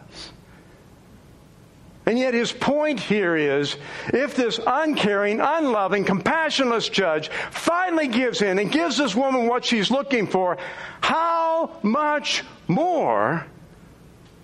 And 2.09 2.19
yet 2.19 2.33
his 2.33 2.53
point 2.53 3.01
here 3.01 3.37
is 3.37 3.77
if 4.15 4.35
this 4.35 4.59
uncaring, 4.67 5.41
unloving, 5.41 6.07
compassionless 6.07 6.91
judge 6.91 7.29
finally 7.51 8.09
gives 8.09 8.41
in 8.41 8.59
and 8.59 8.73
gives 8.73 8.97
this 8.97 9.15
woman 9.15 9.47
what 9.47 9.67
she's 9.67 9.91
looking 9.91 10.27
for, 10.27 10.57
how 11.03 11.79
much 11.83 12.45
more 12.67 13.45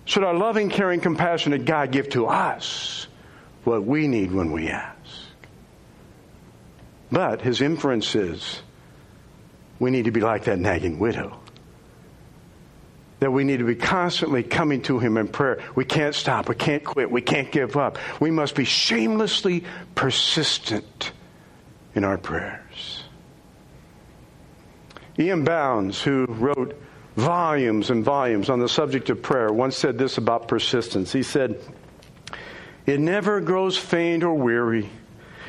should 0.05 0.23
our 0.23 0.35
loving, 0.35 0.69
caring, 0.69 0.99
compassionate 0.99 1.65
God 1.65 1.89
give 1.89 2.07
to 2.09 2.27
us 2.27 3.07
what 3.63 3.83
we 3.83 4.07
need 4.07 4.31
when 4.31 4.51
we 4.51 4.67
ask? 4.67 5.25
But 7.11 7.41
his 7.41 7.61
inference 7.61 8.13
is 8.13 8.61
we 9.79 9.89
need 9.89 10.05
to 10.05 10.11
be 10.11 10.21
like 10.21 10.43
that 10.43 10.59
nagging 10.59 10.99
widow 10.99 11.39
that 13.19 13.31
we 13.31 13.43
need 13.43 13.57
to 13.57 13.65
be 13.65 13.75
constantly 13.75 14.43
coming 14.43 14.81
to 14.83 14.99
Him 14.99 15.17
in 15.17 15.27
prayer. 15.27 15.63
We 15.75 15.85
can't 15.85 16.13
stop. 16.13 16.49
We 16.49 16.55
can't 16.55 16.83
quit. 16.83 17.09
We 17.09 17.21
can't 17.21 17.51
give 17.51 17.77
up. 17.77 17.97
We 18.19 18.31
must 18.31 18.55
be 18.55 18.65
shamelessly 18.65 19.63
persistent 19.95 21.11
in 21.93 22.03
our 22.03 22.17
prayers. 22.17 23.03
Ian 25.17 25.45
Bounds, 25.45 26.01
who 26.01 26.25
wrote 26.27 26.81
volumes 27.15 27.89
and 27.89 28.03
volumes 28.03 28.49
on 28.49 28.59
the 28.59 28.67
subject 28.67 29.09
of 29.09 29.21
prayer, 29.21 29.51
once 29.51 29.77
said 29.77 29.97
this 29.97 30.17
about 30.17 30.49
persistence. 30.49 31.13
He 31.13 31.23
said, 31.23 31.57
It 32.85 32.99
never 32.99 33.39
grows 33.39 33.77
faint 33.77 34.23
or 34.23 34.33
weary, 34.33 34.89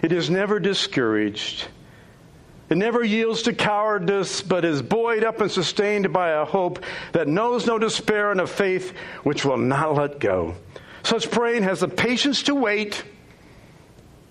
it 0.03 0.13
is 0.13 0.31
never 0.31 0.61
discouraged. 0.61 1.67
It 2.69 2.77
never 2.77 3.05
yields 3.05 3.43
to 3.43 3.53
cowardice, 3.53 4.43
but 4.43 4.65
is 4.65 4.83
buoyed 4.83 5.23
up 5.23 5.41
and 5.41 5.51
sustained 5.51 6.13
by 6.13 6.31
a 6.31 6.45
hope 6.45 6.83
that 7.13 7.29
knows 7.29 7.67
no 7.67 7.79
despair 7.79 8.33
and 8.33 8.41
a 8.41 8.47
faith 8.47 8.93
which 9.23 9.45
will 9.45 9.57
not 9.57 9.95
let 9.95 10.19
go. 10.19 10.57
Such 11.05 11.31
praying 11.31 11.63
has 11.63 11.81
the 11.81 11.89
patience 11.89 12.43
to 12.45 12.55
wait 12.55 13.05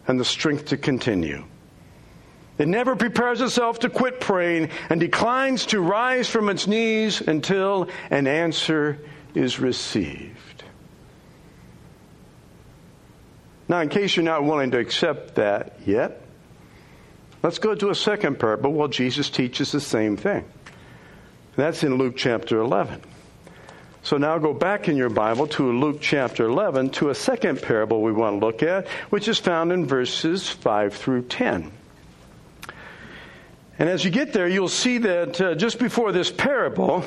and 0.07 0.19
the 0.19 0.25
strength 0.25 0.65
to 0.65 0.77
continue. 0.77 1.45
It 2.57 2.67
never 2.67 2.95
prepares 2.95 3.39
itself 3.39 3.79
to 3.79 3.89
quit 3.89 4.19
praying 4.19 4.69
and 4.89 4.99
declines 4.99 5.67
to 5.67 5.79
rise 5.79 6.29
from 6.29 6.49
its 6.49 6.67
knees 6.67 7.21
until 7.21 7.89
an 8.09 8.27
answer 8.27 8.99
is 9.33 9.59
received. 9.59 10.63
Now, 13.67 13.79
in 13.79 13.89
case 13.89 14.15
you're 14.15 14.23
not 14.23 14.43
willing 14.43 14.71
to 14.71 14.77
accept 14.77 15.35
that 15.35 15.79
yet, 15.85 16.24
Let's 17.45 17.59
go 17.59 17.75
to 17.75 17.91
a 17.91 17.95
second 17.95 18.39
parable. 18.39 18.73
Well, 18.73 18.87
Jesus 18.87 19.29
teaches 19.29 19.71
the 19.71 19.79
same 19.79 20.17
thing. 20.17 20.45
That's 21.55 21.83
in 21.83 21.93
Luke 21.93 22.15
chapter 22.17 22.59
11. 22.59 23.03
So 24.01 24.17
now 24.17 24.39
go 24.39 24.51
back 24.51 24.89
in 24.89 24.97
your 24.97 25.11
Bible 25.11 25.45
to 25.49 25.71
Luke 25.71 25.99
chapter 26.01 26.45
11 26.45 26.89
to 26.93 27.11
a 27.11 27.13
second 27.13 27.61
parable 27.61 28.01
we 28.01 28.11
want 28.11 28.39
to 28.39 28.43
look 28.43 28.63
at, 28.63 28.87
which 29.11 29.27
is 29.27 29.37
found 29.37 29.71
in 29.71 29.85
verses 29.85 30.49
5 30.49 30.95
through 30.95 31.21
10. 31.25 31.71
And 33.77 33.89
as 33.89 34.03
you 34.03 34.09
get 34.09 34.33
there, 34.33 34.47
you'll 34.47 34.67
see 34.67 34.97
that 34.97 35.39
uh, 35.39 35.53
just 35.53 35.77
before 35.77 36.11
this 36.11 36.31
parable, 36.31 37.05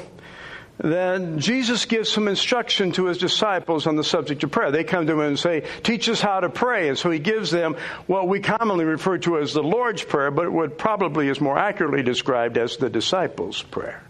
then 0.78 1.40
Jesus 1.40 1.86
gives 1.86 2.08
some 2.08 2.28
instruction 2.28 2.92
to 2.92 3.06
his 3.06 3.18
disciples 3.18 3.88
on 3.88 3.96
the 3.96 4.04
subject 4.04 4.44
of 4.44 4.52
prayer. 4.52 4.70
They 4.70 4.84
come 4.84 5.06
to 5.08 5.14
him 5.14 5.20
and 5.20 5.38
say, 5.38 5.64
Teach 5.82 6.08
us 6.08 6.20
how 6.20 6.38
to 6.38 6.48
pray. 6.48 6.88
And 6.88 6.96
so 6.96 7.10
he 7.10 7.18
gives 7.18 7.50
them 7.50 7.76
what 8.06 8.28
we 8.28 8.38
commonly 8.38 8.84
refer 8.84 9.18
to 9.18 9.38
as 9.38 9.52
the 9.52 9.62
Lord's 9.62 10.04
Prayer, 10.04 10.30
but 10.30 10.52
what 10.52 10.78
probably 10.78 11.28
is 11.28 11.40
more 11.40 11.58
accurately 11.58 12.04
described 12.04 12.56
as 12.56 12.76
the 12.76 12.88
disciples' 12.88 13.60
prayer. 13.60 14.04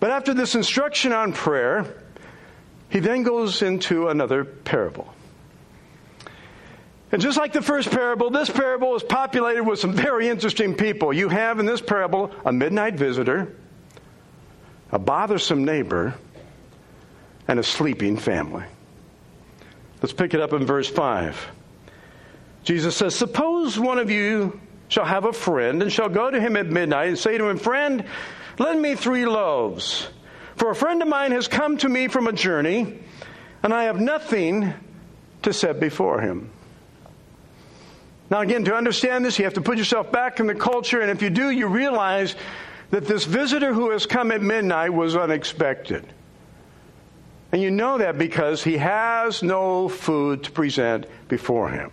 But 0.00 0.10
after 0.10 0.32
this 0.32 0.54
instruction 0.54 1.12
on 1.12 1.34
prayer, 1.34 1.84
he 2.88 3.00
then 3.00 3.22
goes 3.22 3.60
into 3.60 4.08
another 4.08 4.44
parable. 4.44 5.12
And 7.12 7.20
just 7.20 7.36
like 7.36 7.52
the 7.52 7.60
first 7.60 7.90
parable, 7.90 8.30
this 8.30 8.48
parable 8.48 8.96
is 8.96 9.02
populated 9.02 9.64
with 9.64 9.78
some 9.78 9.92
very 9.92 10.28
interesting 10.28 10.74
people. 10.74 11.12
You 11.12 11.28
have 11.28 11.58
in 11.58 11.66
this 11.66 11.82
parable 11.82 12.30
a 12.46 12.52
midnight 12.52 12.94
visitor 12.94 13.54
a 14.92 14.98
bothersome 14.98 15.64
neighbor, 15.64 16.14
and 17.48 17.58
a 17.58 17.62
sleeping 17.62 18.16
family. 18.16 18.64
Let's 20.02 20.12
pick 20.12 20.34
it 20.34 20.40
up 20.40 20.52
in 20.52 20.66
verse 20.66 20.88
5. 20.88 21.48
Jesus 22.62 22.96
says, 22.96 23.14
Suppose 23.14 23.78
one 23.78 23.98
of 23.98 24.10
you 24.10 24.60
shall 24.88 25.04
have 25.04 25.24
a 25.24 25.32
friend 25.32 25.82
and 25.82 25.92
shall 25.92 26.08
go 26.08 26.30
to 26.30 26.40
him 26.40 26.56
at 26.56 26.66
midnight 26.66 27.08
and 27.08 27.18
say 27.18 27.38
to 27.38 27.48
him, 27.48 27.58
Friend, 27.58 28.04
lend 28.58 28.80
me 28.80 28.94
three 28.94 29.26
loaves. 29.26 30.08
For 30.56 30.70
a 30.70 30.74
friend 30.74 31.02
of 31.02 31.08
mine 31.08 31.32
has 31.32 31.48
come 31.48 31.78
to 31.78 31.88
me 31.88 32.08
from 32.08 32.26
a 32.26 32.32
journey, 32.32 32.98
and 33.62 33.74
I 33.74 33.84
have 33.84 34.00
nothing 34.00 34.72
to 35.42 35.52
set 35.52 35.80
before 35.80 36.20
him. 36.20 36.50
Now, 38.30 38.42
again, 38.42 38.64
to 38.66 38.76
understand 38.76 39.24
this, 39.24 39.38
you 39.38 39.44
have 39.44 39.54
to 39.54 39.60
put 39.60 39.76
yourself 39.76 40.12
back 40.12 40.38
in 40.38 40.46
the 40.46 40.54
culture, 40.54 41.00
and 41.00 41.10
if 41.10 41.20
you 41.20 41.30
do, 41.30 41.50
you 41.50 41.66
realize 41.66 42.36
that 42.90 43.06
this 43.06 43.24
visitor 43.24 43.72
who 43.72 43.90
has 43.90 44.06
come 44.06 44.32
at 44.32 44.42
midnight 44.42 44.92
was 44.92 45.16
unexpected. 45.16 46.04
And 47.52 47.60
you 47.60 47.70
know 47.70 47.98
that 47.98 48.18
because 48.18 48.62
he 48.62 48.76
has 48.76 49.42
no 49.42 49.88
food 49.88 50.44
to 50.44 50.50
present 50.52 51.06
before 51.28 51.68
him. 51.68 51.90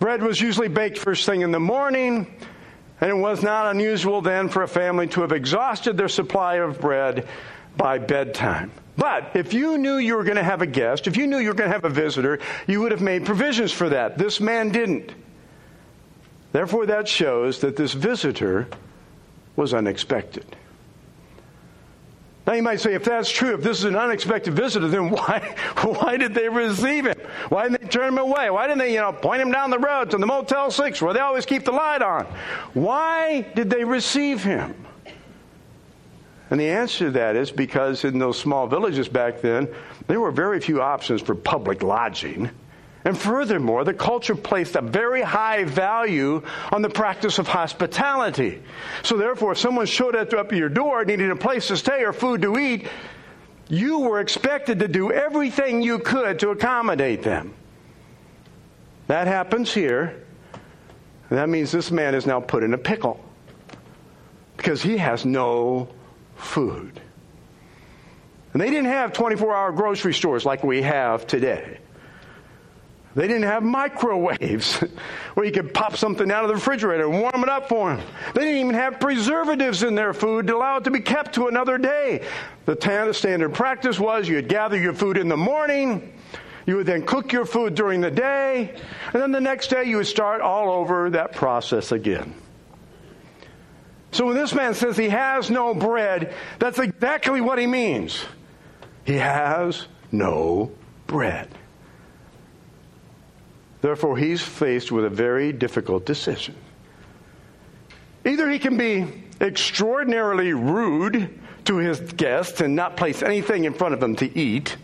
Bread 0.00 0.22
was 0.22 0.40
usually 0.40 0.68
baked 0.68 0.98
first 0.98 1.26
thing 1.26 1.42
in 1.42 1.52
the 1.52 1.60
morning, 1.60 2.26
and 3.00 3.10
it 3.10 3.14
was 3.14 3.42
not 3.42 3.66
unusual 3.66 4.20
then 4.22 4.48
for 4.48 4.62
a 4.62 4.68
family 4.68 5.06
to 5.08 5.20
have 5.20 5.32
exhausted 5.32 5.96
their 5.96 6.08
supply 6.08 6.56
of 6.56 6.80
bread 6.80 7.28
by 7.76 7.98
bedtime. 7.98 8.72
But 8.96 9.32
if 9.34 9.54
you 9.54 9.78
knew 9.78 9.96
you 9.96 10.16
were 10.16 10.24
going 10.24 10.36
to 10.36 10.42
have 10.42 10.62
a 10.62 10.66
guest, 10.66 11.06
if 11.06 11.16
you 11.16 11.26
knew 11.26 11.38
you 11.38 11.48
were 11.48 11.54
going 11.54 11.70
to 11.70 11.74
have 11.74 11.84
a 11.84 11.90
visitor, 11.90 12.40
you 12.66 12.80
would 12.80 12.92
have 12.92 13.00
made 13.00 13.24
provisions 13.24 13.72
for 13.72 13.88
that. 13.90 14.18
This 14.18 14.40
man 14.40 14.70
didn't. 14.70 15.12
Therefore, 16.52 16.86
that 16.86 17.06
shows 17.06 17.60
that 17.60 17.76
this 17.76 17.92
visitor 17.92 18.68
was 19.60 19.74
unexpected. 19.74 20.56
Now 22.46 22.54
you 22.54 22.62
might 22.62 22.80
say, 22.80 22.94
if 22.94 23.04
that's 23.04 23.30
true, 23.30 23.52
if 23.54 23.62
this 23.62 23.78
is 23.78 23.84
an 23.84 23.94
unexpected 23.94 24.54
visitor, 24.54 24.88
then 24.88 25.10
why, 25.16 25.54
why 25.82 26.16
did 26.16 26.34
they 26.34 26.48
receive 26.48 27.04
him? 27.04 27.18
Why 27.50 27.68
didn't 27.68 27.82
they 27.82 27.88
turn 27.88 28.08
him 28.08 28.18
away? 28.18 28.48
Why 28.48 28.66
didn't 28.66 28.78
they, 28.78 28.94
you 28.94 29.00
know, 29.00 29.12
point 29.12 29.42
him 29.42 29.52
down 29.52 29.68
the 29.68 29.78
road 29.78 30.10
to 30.12 30.16
the 30.16 30.26
Motel 30.26 30.70
6 30.70 31.02
where 31.02 31.12
they 31.12 31.20
always 31.20 31.44
keep 31.44 31.64
the 31.64 31.72
light 31.72 32.00
on? 32.00 32.24
Why 32.72 33.42
did 33.54 33.68
they 33.68 33.84
receive 33.84 34.42
him? 34.42 34.74
And 36.48 36.58
the 36.58 36.68
answer 36.68 37.04
to 37.04 37.10
that 37.12 37.36
is 37.36 37.50
because 37.52 38.04
in 38.04 38.18
those 38.18 38.38
small 38.38 38.66
villages 38.66 39.08
back 39.08 39.42
then, 39.42 39.68
there 40.08 40.20
were 40.20 40.32
very 40.32 40.58
few 40.58 40.80
options 40.80 41.20
for 41.20 41.34
public 41.34 41.82
lodging. 41.82 42.50
And 43.04 43.16
furthermore, 43.16 43.84
the 43.84 43.94
culture 43.94 44.34
placed 44.34 44.76
a 44.76 44.82
very 44.82 45.22
high 45.22 45.64
value 45.64 46.42
on 46.70 46.82
the 46.82 46.90
practice 46.90 47.38
of 47.38 47.48
hospitality. 47.48 48.62
So 49.02 49.16
therefore, 49.16 49.52
if 49.52 49.58
someone 49.58 49.86
showed 49.86 50.14
up 50.14 50.34
at 50.34 50.52
your 50.52 50.68
door 50.68 51.04
needing 51.04 51.30
a 51.30 51.36
place 51.36 51.68
to 51.68 51.76
stay 51.78 52.04
or 52.04 52.12
food 52.12 52.42
to 52.42 52.58
eat, 52.58 52.86
you 53.68 54.00
were 54.00 54.20
expected 54.20 54.80
to 54.80 54.88
do 54.88 55.12
everything 55.12 55.80
you 55.80 55.98
could 56.00 56.40
to 56.40 56.50
accommodate 56.50 57.22
them. 57.22 57.54
That 59.06 59.26
happens 59.26 59.72
here. 59.72 60.22
That 61.30 61.48
means 61.48 61.70
this 61.70 61.90
man 61.90 62.14
is 62.14 62.26
now 62.26 62.40
put 62.40 62.62
in 62.62 62.74
a 62.74 62.78
pickle 62.78 63.24
because 64.56 64.82
he 64.82 64.98
has 64.98 65.24
no 65.24 65.88
food. 66.36 67.00
And 68.52 68.60
they 68.60 68.68
didn't 68.68 68.86
have 68.86 69.12
24 69.12 69.54
hour 69.54 69.72
grocery 69.72 70.12
stores 70.12 70.44
like 70.44 70.62
we 70.64 70.82
have 70.82 71.26
today. 71.26 71.78
They 73.14 73.26
didn't 73.26 73.42
have 73.42 73.64
microwaves 73.64 74.76
where 75.34 75.44
you 75.44 75.50
could 75.50 75.74
pop 75.74 75.96
something 75.96 76.30
out 76.30 76.44
of 76.44 76.48
the 76.48 76.54
refrigerator 76.54 77.04
and 77.04 77.20
warm 77.20 77.42
it 77.42 77.48
up 77.48 77.68
for 77.68 77.94
them. 77.94 78.06
They 78.34 78.42
didn't 78.42 78.58
even 78.58 78.74
have 78.74 79.00
preservatives 79.00 79.82
in 79.82 79.96
their 79.96 80.14
food 80.14 80.46
to 80.46 80.56
allow 80.56 80.76
it 80.76 80.84
to 80.84 80.90
be 80.90 81.00
kept 81.00 81.34
to 81.34 81.48
another 81.48 81.76
day. 81.76 82.24
The 82.66 83.12
standard 83.12 83.52
practice 83.52 83.98
was 83.98 84.28
you'd 84.28 84.48
gather 84.48 84.76
your 84.76 84.94
food 84.94 85.16
in 85.16 85.28
the 85.28 85.36
morning, 85.36 86.12
you 86.66 86.76
would 86.76 86.86
then 86.86 87.04
cook 87.04 87.32
your 87.32 87.46
food 87.46 87.74
during 87.74 88.00
the 88.00 88.12
day, 88.12 88.76
and 89.12 89.20
then 89.20 89.32
the 89.32 89.40
next 89.40 89.70
day 89.70 89.84
you 89.84 89.96
would 89.96 90.06
start 90.06 90.40
all 90.40 90.70
over 90.70 91.10
that 91.10 91.32
process 91.32 91.90
again. 91.90 92.34
So 94.12 94.26
when 94.26 94.36
this 94.36 94.54
man 94.54 94.74
says 94.74 94.96
he 94.96 95.08
has 95.08 95.50
no 95.50 95.74
bread, 95.74 96.34
that's 96.58 96.78
exactly 96.78 97.40
what 97.40 97.58
he 97.58 97.66
means. 97.66 98.24
He 99.04 99.14
has 99.14 99.86
no 100.12 100.70
bread. 101.06 101.48
Therefore, 103.80 104.16
he's 104.16 104.42
faced 104.42 104.92
with 104.92 105.04
a 105.04 105.10
very 105.10 105.52
difficult 105.52 106.04
decision. 106.04 106.54
Either 108.24 108.50
he 108.50 108.58
can 108.58 108.76
be 108.76 109.06
extraordinarily 109.40 110.52
rude 110.52 111.38
to 111.64 111.76
his 111.76 112.00
guests 112.12 112.60
and 112.60 112.76
not 112.76 112.96
place 112.96 113.22
anything 113.22 113.64
in 113.64 113.72
front 113.72 113.94
of 113.94 114.00
them 114.00 114.16
to 114.16 114.38
eat, 114.38 114.76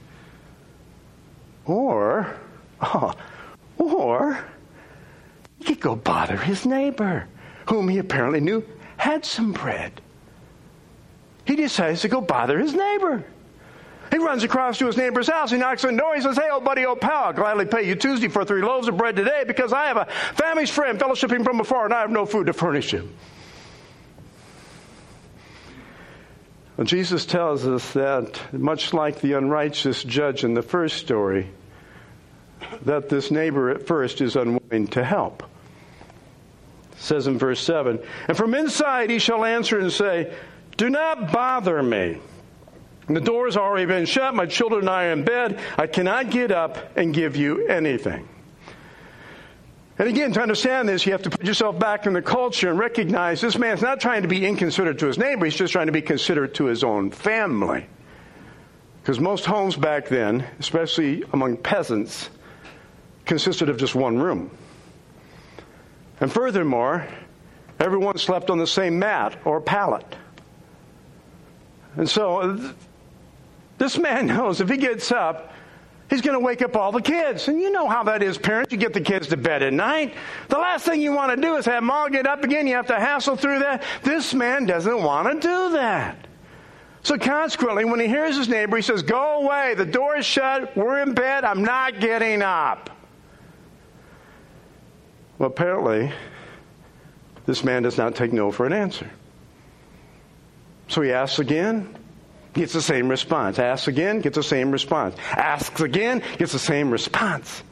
or, 1.67 2.35
or 3.79 4.45
he 5.59 5.65
could 5.65 5.81
go 5.81 5.97
bother 5.97 6.37
his 6.37 6.65
neighbor, 6.65 7.29
whom 7.69 7.89
he 7.89 7.99
apparently 7.99 8.41
knew 8.41 8.65
had 8.97 9.25
some 9.25 9.53
bread. 9.53 10.01
He 11.45 11.57
decides 11.57 12.01
to 12.01 12.09
go 12.09 12.21
bother 12.21 12.59
his 12.59 12.75
neighbor. 12.75 13.25
He 14.17 14.25
runs 14.25 14.45
across 14.45 14.79
to 14.79 14.87
his 14.87 14.97
neighbor's 14.97 15.29
house. 15.29 15.51
He 15.51 15.59
knocks 15.59 15.85
on 15.85 15.95
the 15.95 16.01
door. 16.01 16.15
He 16.15 16.23
says, 16.23 16.39
Hey, 16.39 16.49
old 16.51 16.65
buddy, 16.65 16.87
old 16.87 17.03
pal, 17.03 17.25
I'll 17.25 17.33
gladly 17.35 17.67
pay 17.67 17.83
you 17.83 17.95
Tuesday 17.95 18.29
for 18.29 18.47
three 18.47 18.63
loaves 18.63 18.89
of 18.89 18.97
bread 18.97 19.15
today 19.15 19.45
because 19.47 19.75
I 19.75 19.89
have 19.89 19.99
a 19.99 20.07
famished 20.07 20.73
friend 20.73 20.99
fellowshipping 20.99 21.45
from 21.45 21.61
afar 21.61 21.85
and 21.85 21.93
I 21.93 22.01
have 22.01 22.11
no 22.11 22.25
food 22.25 22.47
to 22.47 22.55
furnish 22.55 22.93
him. 22.95 23.15
Well, 26.79 26.87
Jesus 26.87 27.27
tells 27.27 27.67
us 27.67 27.93
that, 27.93 28.41
much 28.55 28.95
like 28.95 29.21
the 29.21 29.35
unrighteous 29.35 30.03
judge 30.03 30.45
in 30.45 30.55
the 30.55 30.63
first 30.63 30.97
story, 30.97 31.51
that 32.87 33.11
this 33.11 33.31
neighbor 33.31 33.69
at 33.69 33.87
first 33.87 34.23
is 34.23 34.35
unwilling 34.35 34.87
to 34.89 35.05
help. 35.05 35.43
It 36.93 37.01
says 37.03 37.27
in 37.27 37.39
verse 37.39 37.61
7 37.61 38.03
And 38.29 38.37
from 38.37 38.55
inside 38.55 39.11
he 39.11 39.19
shall 39.19 39.45
answer 39.45 39.79
and 39.79 39.93
say, 39.93 40.35
Do 40.79 40.89
not 40.89 41.33
bother 41.33 41.83
me. 41.83 42.17
The 43.09 43.21
door 43.21 43.47
has 43.47 43.57
already 43.57 43.87
been 43.87 44.05
shut. 44.05 44.35
My 44.35 44.47
children 44.47 44.81
and 44.83 44.91
I 44.91 45.07
are 45.07 45.13
in 45.13 45.25
bed. 45.25 45.61
I 45.79 45.87
cannot 45.87 46.31
get 46.31 46.51
up 46.51 46.97
and 46.97 47.15
give 47.15 47.37
you 47.37 47.67
anything. 47.67 48.29
And 49.99 50.09
again, 50.09 50.33
to 50.33 50.43
understand 50.43 50.89
this, 50.89 51.07
you 51.07 51.13
have 51.13 51.23
to 51.23 51.31
put 51.31 51.45
yourself 51.45 51.79
back 51.79 52.07
in 52.07 52.13
the 52.13 52.21
culture 52.21 52.69
and 52.69 52.79
recognize 52.79 53.41
this 53.41 53.57
man's 53.57 53.81
not 53.81 54.01
trying 54.01 54.23
to 54.23 54.29
be 54.29 54.45
inconsiderate 54.45 54.99
to 54.99 55.07
his 55.07 55.19
neighbor, 55.19 55.47
he's 55.47 55.55
just 55.55 55.73
trying 55.73 55.87
to 55.87 55.93
be 55.93 56.03
considerate 56.03 56.55
to 56.55 56.67
his 56.67 56.85
own 56.85 57.11
family. 57.11 57.87
Because 59.01 59.21
most 59.21 59.47
homes 59.47 59.77
back 59.77 60.09
then, 60.09 60.45
especially 60.59 61.23
among 61.33 61.57
peasants, 61.59 62.29
consisted 63.25 63.69
of 63.69 63.79
just 63.79 63.95
one 63.95 64.19
room. 64.19 64.51
And 66.21 66.31
furthermore, 66.31 67.07
everyone 67.79 68.19
slept 68.19 68.51
on 68.51 68.59
the 68.59 68.67
same 68.67 68.99
mat 68.99 69.39
or 69.45 69.61
pallet. 69.61 70.17
And 71.97 72.09
so 72.09 72.75
this 73.79 73.99
man 73.99 74.27
knows 74.29 74.61
if 74.61 74.69
he 74.69 74.77
gets 74.77 75.13
up, 75.13 75.53
he's 76.11 76.21
going 76.21 76.39
to 76.39 76.45
wake 76.45 76.63
up 76.63 76.77
all 76.77 76.93
the 76.93 77.03
kids. 77.03 77.49
And 77.49 77.61
you 77.61 77.71
know 77.71 77.89
how 77.89 78.05
that 78.05 78.23
is, 78.23 78.39
parents. 78.39 78.73
You 78.73 78.79
get 78.79 78.93
the 78.93 79.01
kids 79.01 79.29
to 79.29 79.37
bed 79.37 79.63
at 79.63 79.73
night. 79.73 80.15
The 80.49 80.59
last 80.59 80.85
thing 80.85 81.01
you 81.01 81.13
want 81.13 81.35
to 81.35 81.41
do 81.41 81.57
is 81.57 81.65
have 81.67 81.87
them 81.87 82.13
get 82.13 82.27
up 82.27 82.45
again. 82.45 82.67
You 82.67 82.75
have 82.75 82.87
to 82.89 82.99
hassle 82.99 83.37
through 83.37 83.61
that. 83.61 83.83
This 84.03 84.35
man 84.35 84.67
doesn't 84.67 85.03
want 85.03 85.43
to 85.43 85.49
do 85.49 85.73
that. 85.73 86.27
So 87.03 87.17
consequently, 87.17 87.85
when 87.85 88.01
he 88.01 88.09
hears 88.09 88.37
his 88.37 88.49
neighbor, 88.49 88.77
he 88.77 88.83
says, 88.83 89.03
Go 89.03 89.45
away. 89.45 89.75
The 89.75 89.87
door 89.87 90.17
is 90.17 90.27
shut. 90.27 90.77
We're 90.77 91.01
in 91.03 91.15
bed. 91.15 91.45
I'm 91.45 91.63
not 91.63 92.01
getting 92.01 92.43
up. 92.43 92.91
Well, 95.39 95.49
apparently, 95.49 96.13
this 97.45 97.63
man 97.63 97.85
does 97.85 97.97
not 97.97 98.17
take 98.17 98.33
no 98.33 98.51
for 98.51 98.67
an 98.67 98.73
answer. 98.73 99.09
So 100.89 101.03
he 101.03 101.13
asks 101.13 101.39
again, 101.39 101.95
gets 102.57 102.73
the 102.73 102.83
same 102.83 103.09
response. 103.09 103.59
Asks 103.59 103.89
again, 103.89 104.21
gets 104.21 104.37
the 104.37 104.43
same 104.43 104.71
response. 104.71 105.17
Asks 105.31 105.81
again, 105.81 106.23
gets 106.39 106.53
the 106.53 106.59
same 106.59 106.91
response. 106.91 107.63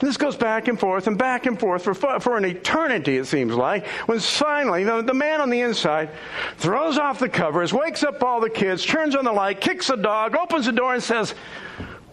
This 0.00 0.16
goes 0.16 0.34
back 0.34 0.66
and 0.66 0.80
forth 0.80 1.06
and 1.06 1.18
back 1.18 1.44
and 1.46 1.60
forth 1.60 1.84
for, 1.84 1.94
for 1.94 2.36
an 2.38 2.44
eternity, 2.46 3.18
it 3.18 3.26
seems 3.26 3.54
like, 3.54 3.86
when 4.06 4.18
finally 4.18 4.82
the, 4.82 5.02
the 5.02 5.12
man 5.12 5.42
on 5.42 5.50
the 5.50 5.60
inside 5.60 6.08
throws 6.56 6.96
off 6.96 7.18
the 7.18 7.28
covers, 7.28 7.72
wakes 7.72 8.02
up 8.02 8.22
all 8.22 8.40
the 8.40 8.48
kids, 8.48 8.84
turns 8.84 9.14
on 9.14 9.24
the 9.24 9.32
light, 9.32 9.60
kicks 9.60 9.88
the 9.88 9.96
dog, 9.96 10.34
opens 10.34 10.64
the 10.64 10.72
door, 10.72 10.94
and 10.94 11.02
says, 11.02 11.32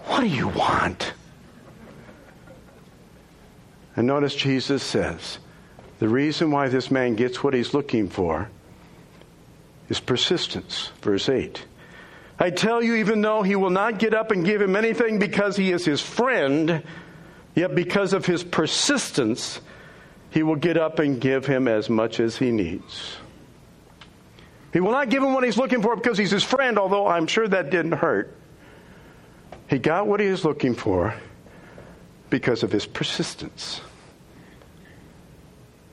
What 0.03 0.19
do 0.19 0.27
you 0.27 0.49
want? 0.49 1.13
And 3.95 4.05
notice 4.05 4.35
Jesus 4.35 4.83
says, 4.83 5.39
the 5.99 6.07
reason 6.07 6.51
why 6.51 6.69
this 6.69 6.91
man 6.91 7.15
gets 7.15 7.43
what 7.43 7.55
he's 7.55 7.73
looking 7.73 8.07
for 8.07 8.49
is 9.89 9.99
persistence. 9.99 10.91
Verse 11.01 11.27
8. 11.27 11.65
I 12.39 12.51
tell 12.51 12.83
you, 12.83 12.95
even 12.95 13.21
though 13.21 13.41
he 13.41 13.55
will 13.55 13.71
not 13.71 13.97
get 13.97 14.13
up 14.13 14.31
and 14.31 14.45
give 14.45 14.61
him 14.61 14.75
anything 14.75 15.17
because 15.17 15.55
he 15.55 15.71
is 15.71 15.85
his 15.85 16.01
friend, 16.01 16.83
yet 17.55 17.73
because 17.73 18.13
of 18.13 18.25
his 18.25 18.43
persistence, 18.43 19.59
he 20.29 20.43
will 20.43 20.55
get 20.55 20.77
up 20.77 20.99
and 20.99 21.19
give 21.19 21.45
him 21.47 21.67
as 21.67 21.89
much 21.89 22.19
as 22.19 22.37
he 22.37 22.51
needs. 22.51 23.17
He 24.71 24.79
will 24.79 24.91
not 24.91 25.09
give 25.09 25.23
him 25.23 25.33
what 25.33 25.43
he's 25.43 25.57
looking 25.57 25.81
for 25.81 25.95
because 25.95 26.17
he's 26.17 26.29
his 26.29 26.43
friend, 26.43 26.77
although 26.77 27.07
I'm 27.07 27.25
sure 27.25 27.47
that 27.47 27.71
didn't 27.71 27.93
hurt. 27.93 28.35
He 29.67 29.79
got 29.79 30.05
what 30.05 30.19
he 30.19 30.27
was 30.27 30.45
looking 30.45 30.75
for 30.75 31.15
because 32.29 32.61
of 32.61 32.71
his 32.71 32.85
persistence. 32.85 33.81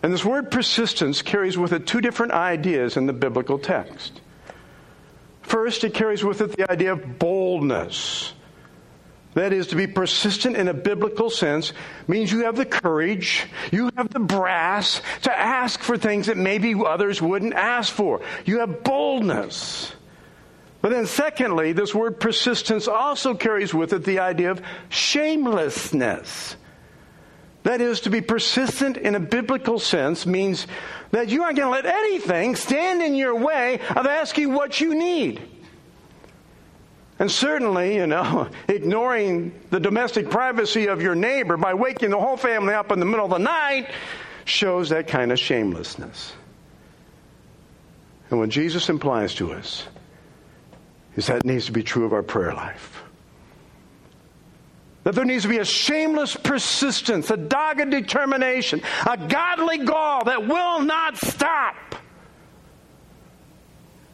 And 0.03 0.13
this 0.13 0.25
word 0.25 0.51
persistence 0.51 1.23
carries 1.23 1.57
with 1.57 1.73
it 1.73 1.87
two 1.87 2.03
different 2.03 2.33
ideas 2.33 2.99
in 2.99 3.07
the 3.07 3.15
biblical 3.15 3.59
text. 3.59 4.21
First, 5.45 5.85
it 5.85 5.95
carries 5.95 6.25
with 6.25 6.41
it 6.41 6.57
the 6.57 6.71
idea 6.71 6.93
of 6.93 7.19
boldness. 7.19 8.33
That 9.35 9.53
is, 9.53 9.69
to 9.69 9.77
be 9.77 9.87
persistent 9.87 10.57
in 10.57 10.69
a 10.69 10.75
biblical 10.75 11.29
sense 11.29 11.73
means 12.07 12.31
you 12.33 12.45
have 12.45 12.57
the 12.57 12.65
courage, 12.65 13.47
you 13.73 13.91
have 13.97 14.09
the 14.09 14.21
brass 14.21 15.03
to 15.23 15.37
ask 15.37 15.81
for 15.81 15.99
things 15.99 16.27
that 16.27 16.37
maybe 16.37 16.75
others 16.75 17.21
wouldn't 17.21 17.55
ask 17.55 17.93
for. 17.93 18.21
You 18.45 18.61
have 18.61 18.85
boldness. 18.85 19.93
But 20.81 20.91
then, 20.91 21.07
secondly, 21.07 21.73
this 21.73 21.95
word 21.95 22.21
persistence 22.21 22.87
also 22.89 23.35
carries 23.35 23.75
with 23.75 23.93
it 23.93 24.05
the 24.05 24.21
idea 24.21 24.51
of 24.51 24.63
shamelessness. 24.89 26.57
That 27.65 27.81
is, 27.81 28.01
to 28.03 28.11
be 28.11 28.21
persistent 28.21 28.99
in 28.99 29.15
a 29.15 29.21
biblical 29.21 29.79
sense 29.79 30.27
means 30.27 30.67
that 31.11 31.31
you 31.31 31.43
aren't 31.43 31.57
going 31.57 31.67
to 31.67 31.73
let 31.73 31.87
anything 31.87 32.57
stand 32.57 33.03
in 33.03 33.15
your 33.15 33.35
way 33.35 33.81
of 33.97 34.07
asking 34.07 34.53
what 34.53 34.81
you 34.81 34.95
need. 34.95 35.41
And 37.19 37.31
certainly, 37.31 37.97
you 37.97 38.07
know, 38.07 38.49
ignoring 38.69 39.59
the 39.71 39.81
domestic 39.81 40.29
privacy 40.29 40.89
of 40.89 41.01
your 41.01 41.15
neighbor 41.15 41.57
by 41.57 41.73
waking 41.73 42.11
the 42.11 42.21
whole 42.21 42.37
family 42.37 42.75
up 42.75 42.93
in 42.93 43.01
the 43.01 43.07
middle 43.07 43.25
of 43.25 43.31
the 43.31 43.39
night 43.39 43.89
shows 44.45 44.91
that 44.91 45.09
kind 45.09 45.33
of 45.33 45.39
shamelessness. 45.39 46.35
And 48.29 48.39
what 48.39 48.51
Jesus 48.51 48.91
implies 48.91 49.35
to 49.37 49.53
us 49.53 49.87
is 51.17 51.29
that 51.29 51.47
needs 51.47 51.67
to 51.67 51.73
be 51.73 51.83
true 51.83 52.05
of 52.05 52.13
our 52.13 52.23
prayer 52.23 52.53
life. 52.53 53.04
That 55.05 55.15
there 55.15 55.25
needs 55.25 55.43
to 55.43 55.49
be 55.49 55.59
a 55.59 55.65
shameless 55.65 56.35
persistence, 56.35 57.31
a 57.31 57.37
dogged 57.37 57.91
determination, 57.91 58.83
a 59.09 59.17
godly 59.17 59.79
gall 59.79 60.25
that 60.25 60.49
will 60.49 60.81
not 60.81 61.19
stop. 61.19 61.77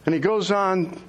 And 0.05 0.13
he 0.13 0.19
goes 0.19 0.51
on 0.51 1.01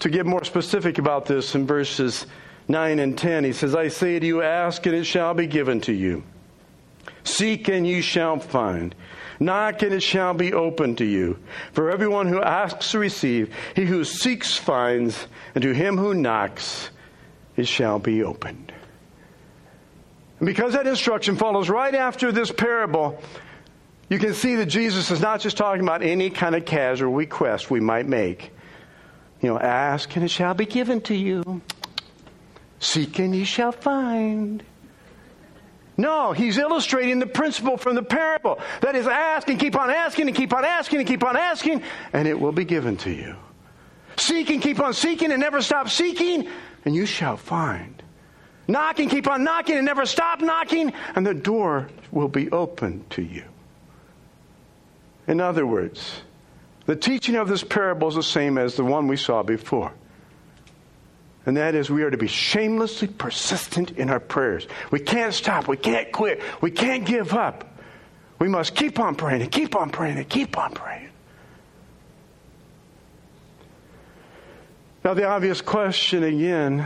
to 0.00 0.08
get 0.08 0.26
more 0.26 0.44
specific 0.44 0.98
about 0.98 1.26
this 1.26 1.54
in 1.54 1.66
verses 1.66 2.26
9 2.68 2.98
and 2.98 3.16
10. 3.16 3.44
He 3.44 3.52
says, 3.52 3.74
I 3.74 3.88
say 3.88 4.18
to 4.18 4.26
you, 4.26 4.42
ask 4.42 4.84
and 4.86 4.94
it 4.94 5.04
shall 5.04 5.34
be 5.34 5.46
given 5.46 5.80
to 5.82 5.92
you. 5.92 6.24
Seek 7.24 7.68
and 7.68 7.86
you 7.86 8.02
shall 8.02 8.38
find. 8.38 8.94
Knock 9.38 9.82
and 9.82 9.92
it 9.92 10.02
shall 10.02 10.34
be 10.34 10.52
opened 10.52 10.98
to 10.98 11.04
you. 11.04 11.38
For 11.72 11.90
everyone 11.90 12.26
who 12.26 12.40
asks 12.40 12.92
to 12.92 12.98
receive, 12.98 13.54
he 13.74 13.84
who 13.84 14.04
seeks 14.04 14.56
finds, 14.56 15.26
and 15.54 15.62
to 15.62 15.74
him 15.74 15.96
who 15.96 16.14
knocks 16.14 16.90
it 17.56 17.68
shall 17.68 17.98
be 17.98 18.22
opened. 18.22 18.65
And 20.38 20.46
because 20.46 20.74
that 20.74 20.86
instruction 20.86 21.36
follows 21.36 21.68
right 21.68 21.94
after 21.94 22.30
this 22.30 22.52
parable, 22.52 23.20
you 24.08 24.18
can 24.18 24.34
see 24.34 24.56
that 24.56 24.66
Jesus 24.66 25.10
is 25.10 25.20
not 25.20 25.40
just 25.40 25.56
talking 25.56 25.82
about 25.82 26.02
any 26.02 26.30
kind 26.30 26.54
of 26.54 26.64
casual 26.64 27.12
request 27.12 27.70
we 27.70 27.80
might 27.80 28.06
make. 28.06 28.52
You 29.40 29.48
know, 29.48 29.58
ask 29.58 30.14
and 30.16 30.24
it 30.24 30.30
shall 30.30 30.54
be 30.54 30.66
given 30.66 31.00
to 31.02 31.14
you. 31.14 31.60
Seek 32.78 33.18
and 33.18 33.34
ye 33.34 33.44
shall 33.44 33.72
find. 33.72 34.62
No, 35.96 36.32
he's 36.32 36.58
illustrating 36.58 37.18
the 37.18 37.26
principle 37.26 37.78
from 37.78 37.94
the 37.94 38.02
parable. 38.02 38.60
That 38.82 38.94
is, 38.94 39.06
ask 39.06 39.48
and 39.48 39.58
keep 39.58 39.76
on 39.76 39.90
asking 39.90 40.28
and 40.28 40.36
keep 40.36 40.52
on 40.52 40.64
asking 40.64 40.98
and 40.98 41.08
keep 41.08 41.24
on 41.24 41.36
asking, 41.36 41.82
and 42.12 42.28
it 42.28 42.38
will 42.38 42.52
be 42.52 42.64
given 42.64 42.98
to 42.98 43.10
you. 43.10 43.34
Seek 44.18 44.50
and 44.50 44.60
keep 44.60 44.78
on 44.78 44.92
seeking 44.92 45.32
and 45.32 45.40
never 45.40 45.62
stop 45.62 45.88
seeking, 45.88 46.48
and 46.84 46.94
you 46.94 47.06
shall 47.06 47.36
find. 47.36 48.02
Knock 48.68 48.98
and 48.98 49.10
keep 49.10 49.28
on 49.28 49.44
knocking 49.44 49.76
and 49.76 49.86
never 49.86 50.06
stop 50.06 50.40
knocking, 50.40 50.92
and 51.14 51.26
the 51.26 51.34
door 51.34 51.88
will 52.10 52.28
be 52.28 52.50
open 52.50 53.04
to 53.10 53.22
you. 53.22 53.44
In 55.28 55.40
other 55.40 55.66
words, 55.66 56.22
the 56.86 56.96
teaching 56.96 57.36
of 57.36 57.48
this 57.48 57.64
parable 57.64 58.08
is 58.08 58.14
the 58.14 58.22
same 58.22 58.58
as 58.58 58.76
the 58.76 58.84
one 58.84 59.08
we 59.08 59.16
saw 59.16 59.42
before. 59.42 59.92
And 61.44 61.56
that 61.56 61.76
is, 61.76 61.88
we 61.90 62.02
are 62.02 62.10
to 62.10 62.16
be 62.16 62.26
shamelessly 62.26 63.06
persistent 63.06 63.92
in 63.92 64.10
our 64.10 64.18
prayers. 64.18 64.66
We 64.90 64.98
can't 64.98 65.32
stop. 65.32 65.68
We 65.68 65.76
can't 65.76 66.10
quit. 66.10 66.40
We 66.60 66.72
can't 66.72 67.04
give 67.04 67.32
up. 67.34 67.72
We 68.40 68.48
must 68.48 68.74
keep 68.74 68.98
on 68.98 69.14
praying 69.14 69.42
and 69.42 69.50
keep 69.50 69.76
on 69.76 69.90
praying 69.90 70.18
and 70.18 70.28
keep 70.28 70.58
on 70.58 70.72
praying. 70.72 71.08
Now, 75.04 75.14
the 75.14 75.24
obvious 75.24 75.60
question 75.60 76.24
again 76.24 76.84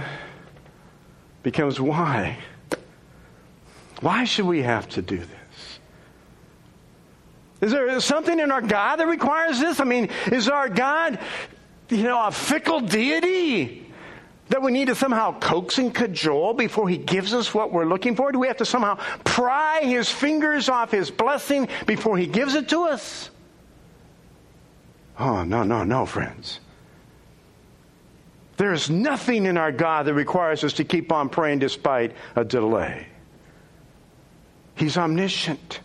becomes 1.43 1.81
why? 1.81 2.39
Why 4.01 4.25
should 4.25 4.47
we 4.47 4.63
have 4.63 4.89
to 4.91 5.03
do 5.03 5.19
this? 5.19 5.79
Is 7.61 7.73
there 7.73 8.01
something 8.01 8.39
in 8.39 8.51
our 8.51 8.63
God 8.63 8.97
that 8.97 9.07
requires 9.07 9.61
this? 9.61 9.81
I 9.81 9.85
mean, 9.85 10.09
is 10.33 10.49
our 10.49 10.69
God, 10.69 11.19
you 11.91 12.05
know, 12.05 12.27
a 12.27 12.31
fickle 12.31 12.81
deity 12.81 13.87
that 14.49 14.63
we 14.63 14.73
need 14.73 14.87
to 14.89 14.95
somehow 14.95 15.39
coax 15.39 15.79
and 15.79 15.95
cajole 15.95 16.55
before 16.55 16.89
he 16.89 16.97
gives 16.97 17.35
us 17.35 17.53
what 17.53 17.71
we're 17.73 17.85
looking 17.85 18.17
for? 18.17 18.33
Do 18.33 18.39
we 18.39 18.47
have 18.47 18.57
to 18.59 18.65
somehow 18.65 18.97
pry 19.25 19.81
his 19.83 20.11
fingers 20.11 20.69
off 20.69 20.91
his 20.91 21.11
blessing 21.11 21.69
before 21.87 22.17
he 22.17 22.27
gives 22.27 22.55
it 22.55 22.71
to 22.71 22.85
us? 22.85 23.31
Oh, 25.19 25.45
no, 25.45 25.63
no, 25.63 25.85
no, 25.85 26.07
friends. 26.07 26.61
There 28.61 28.75
is 28.75 28.91
nothing 28.91 29.47
in 29.47 29.57
our 29.57 29.73
God 29.73 30.05
that 30.05 30.13
requires 30.13 30.65
us 30.65 30.75
to 30.75 30.85
keep 30.85 31.13
on 31.13 31.31
praying 31.31 31.61
despite 31.61 32.13
a 32.37 32.45
delay. 32.45 33.07
He's 34.75 34.99
omniscient. 34.99 35.81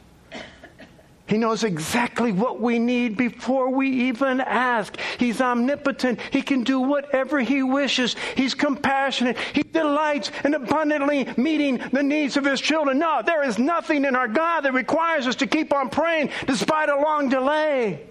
He 1.26 1.38
knows 1.38 1.64
exactly 1.64 2.34
what 2.34 2.60
we 2.60 2.78
need 2.78 3.16
before 3.16 3.70
we 3.70 4.10
even 4.10 4.42
ask. 4.42 5.00
He's 5.18 5.40
omnipotent. 5.40 6.20
He 6.32 6.42
can 6.42 6.66
do 6.66 6.82
whatever 6.82 7.40
He 7.40 7.64
wishes. 7.64 8.18
He's 8.36 8.54
compassionate. 8.54 9.38
He 9.54 9.64
delights 9.64 10.34
in 10.44 10.54
abundantly 10.54 11.30
meeting 11.38 11.80
the 11.94 12.04
needs 12.04 12.36
of 12.36 12.44
His 12.44 12.60
children. 12.60 13.00
No, 13.00 13.22
there 13.26 13.48
is 13.48 13.58
nothing 13.58 14.04
in 14.04 14.18
our 14.18 14.28
God 14.28 14.66
that 14.66 14.74
requires 14.74 15.28
us 15.28 15.38
to 15.38 15.48
keep 15.48 15.72
on 15.72 15.90
praying 15.90 16.30
despite 16.46 16.90
a 16.90 17.00
long 17.00 17.30
delay. 17.30 18.06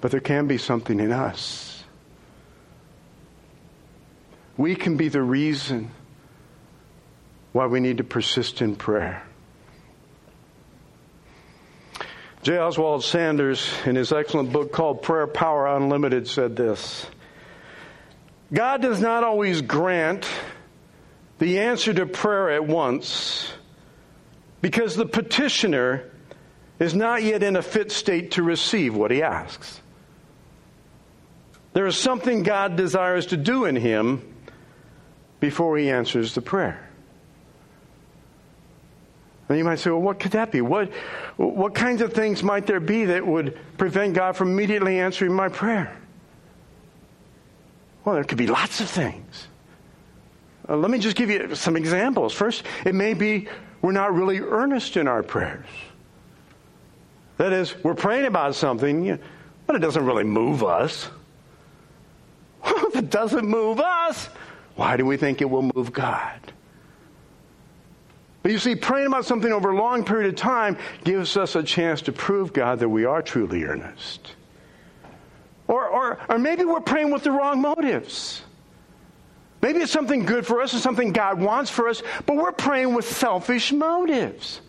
But 0.00 0.10
there 0.10 0.20
can 0.20 0.46
be 0.46 0.58
something 0.58 1.00
in 1.00 1.12
us. 1.12 1.84
We 4.56 4.74
can 4.74 4.96
be 4.96 5.08
the 5.08 5.22
reason 5.22 5.90
why 7.52 7.66
we 7.66 7.80
need 7.80 7.98
to 7.98 8.04
persist 8.04 8.62
in 8.62 8.76
prayer. 8.76 9.22
J. 12.42 12.58
Oswald 12.58 13.02
Sanders, 13.02 13.72
in 13.86 13.96
his 13.96 14.12
excellent 14.12 14.52
book 14.52 14.72
called 14.72 15.02
Prayer 15.02 15.26
Power 15.26 15.66
Unlimited, 15.66 16.28
said 16.28 16.54
this 16.54 17.06
God 18.52 18.80
does 18.82 19.00
not 19.00 19.24
always 19.24 19.62
grant 19.62 20.28
the 21.38 21.58
answer 21.58 21.92
to 21.92 22.06
prayer 22.06 22.50
at 22.50 22.66
once 22.66 23.52
because 24.60 24.94
the 24.94 25.06
petitioner 25.06 26.10
is 26.78 26.94
not 26.94 27.22
yet 27.22 27.42
in 27.42 27.56
a 27.56 27.62
fit 27.62 27.90
state 27.90 28.32
to 28.32 28.42
receive 28.42 28.94
what 28.94 29.10
he 29.10 29.22
asks. 29.22 29.80
There 31.76 31.86
is 31.86 31.98
something 31.98 32.42
God 32.42 32.76
desires 32.76 33.26
to 33.26 33.36
do 33.36 33.66
in 33.66 33.76
him 33.76 34.34
before 35.40 35.76
he 35.76 35.90
answers 35.90 36.34
the 36.34 36.40
prayer. 36.40 36.88
And 39.46 39.58
you 39.58 39.64
might 39.64 39.80
say, 39.80 39.90
well, 39.90 40.00
what 40.00 40.18
could 40.18 40.32
that 40.32 40.50
be? 40.50 40.62
What, 40.62 40.90
what 41.36 41.74
kinds 41.74 42.00
of 42.00 42.14
things 42.14 42.42
might 42.42 42.66
there 42.66 42.80
be 42.80 43.04
that 43.04 43.26
would 43.26 43.58
prevent 43.76 44.14
God 44.14 44.36
from 44.36 44.52
immediately 44.52 44.98
answering 44.98 45.34
my 45.34 45.50
prayer? 45.50 45.94
Well, 48.06 48.14
there 48.14 48.24
could 48.24 48.38
be 48.38 48.46
lots 48.46 48.80
of 48.80 48.88
things. 48.88 49.46
Uh, 50.66 50.76
let 50.78 50.90
me 50.90 50.98
just 50.98 51.14
give 51.14 51.28
you 51.28 51.54
some 51.56 51.76
examples. 51.76 52.32
First, 52.32 52.62
it 52.86 52.94
may 52.94 53.12
be 53.12 53.48
we're 53.82 53.92
not 53.92 54.14
really 54.14 54.40
earnest 54.40 54.96
in 54.96 55.08
our 55.08 55.22
prayers. 55.22 55.66
That 57.36 57.52
is, 57.52 57.74
we're 57.84 57.94
praying 57.94 58.24
about 58.24 58.54
something, 58.54 59.18
but 59.66 59.76
it 59.76 59.80
doesn't 59.80 60.06
really 60.06 60.24
move 60.24 60.64
us. 60.64 61.10
If 62.66 62.96
it 62.96 63.10
doesn't 63.10 63.46
move 63.46 63.80
us, 63.80 64.28
why 64.74 64.96
do 64.96 65.06
we 65.06 65.16
think 65.16 65.40
it 65.40 65.50
will 65.50 65.70
move 65.74 65.92
God? 65.92 66.40
But 68.42 68.52
you 68.52 68.58
see, 68.58 68.76
praying 68.76 69.08
about 69.08 69.24
something 69.24 69.52
over 69.52 69.70
a 69.70 69.76
long 69.76 70.04
period 70.04 70.28
of 70.28 70.36
time 70.36 70.78
gives 71.02 71.36
us 71.36 71.56
a 71.56 71.62
chance 71.62 72.02
to 72.02 72.12
prove 72.12 72.52
God 72.52 72.78
that 72.78 72.88
we 72.88 73.04
are 73.04 73.20
truly 73.20 73.64
earnest. 73.64 74.34
Or, 75.66 75.88
or, 75.88 76.20
or 76.28 76.38
maybe 76.38 76.64
we're 76.64 76.80
praying 76.80 77.10
with 77.10 77.24
the 77.24 77.32
wrong 77.32 77.60
motives. 77.60 78.42
Maybe 79.62 79.80
it's 79.80 79.90
something 79.90 80.24
good 80.24 80.46
for 80.46 80.60
us 80.60 80.74
and 80.74 80.82
something 80.82 81.12
God 81.12 81.40
wants 81.40 81.70
for 81.70 81.88
us, 81.88 82.02
but 82.24 82.36
we're 82.36 82.52
praying 82.52 82.94
with 82.94 83.04
selfish 83.04 83.72
motives. 83.72 84.60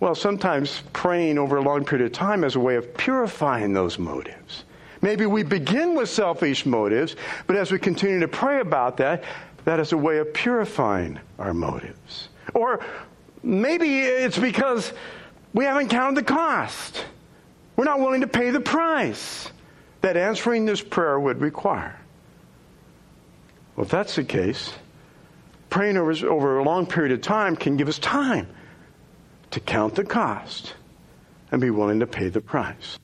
Well, 0.00 0.14
sometimes 0.14 0.82
praying 0.92 1.38
over 1.38 1.56
a 1.56 1.60
long 1.60 1.84
period 1.84 2.06
of 2.06 2.12
time 2.12 2.44
is 2.44 2.54
a 2.54 2.60
way 2.60 2.76
of 2.76 2.96
purifying 2.96 3.72
those 3.72 3.98
motives. 3.98 4.64
Maybe 5.00 5.26
we 5.26 5.42
begin 5.42 5.94
with 5.94 6.08
selfish 6.08 6.66
motives, 6.66 7.16
but 7.46 7.56
as 7.56 7.70
we 7.70 7.78
continue 7.78 8.20
to 8.20 8.28
pray 8.28 8.60
about 8.60 8.96
that, 8.98 9.24
that 9.64 9.80
is 9.80 9.92
a 9.92 9.96
way 9.96 10.18
of 10.18 10.32
purifying 10.32 11.18
our 11.38 11.54
motives. 11.54 12.28
Or 12.54 12.80
maybe 13.42 14.00
it's 14.00 14.38
because 14.38 14.92
we 15.52 15.64
haven't 15.64 15.88
counted 15.88 16.16
the 16.16 16.24
cost. 16.24 17.04
We're 17.76 17.84
not 17.84 18.00
willing 18.00 18.22
to 18.22 18.26
pay 18.26 18.50
the 18.50 18.60
price 18.60 19.50
that 20.00 20.16
answering 20.16 20.64
this 20.64 20.80
prayer 20.80 21.18
would 21.18 21.40
require. 21.40 21.98
Well, 23.76 23.84
if 23.84 23.90
that's 23.90 24.16
the 24.16 24.24
case, 24.24 24.72
praying 25.70 25.96
over, 25.96 26.12
over 26.26 26.58
a 26.58 26.64
long 26.64 26.86
period 26.86 27.12
of 27.12 27.20
time 27.20 27.54
can 27.54 27.76
give 27.76 27.88
us 27.88 27.98
time 27.98 28.48
to 29.52 29.60
count 29.60 29.94
the 29.94 30.04
cost 30.04 30.74
and 31.52 31.60
be 31.60 31.70
willing 31.70 32.00
to 32.00 32.06
pay 32.06 32.28
the 32.28 32.40
price. 32.40 32.98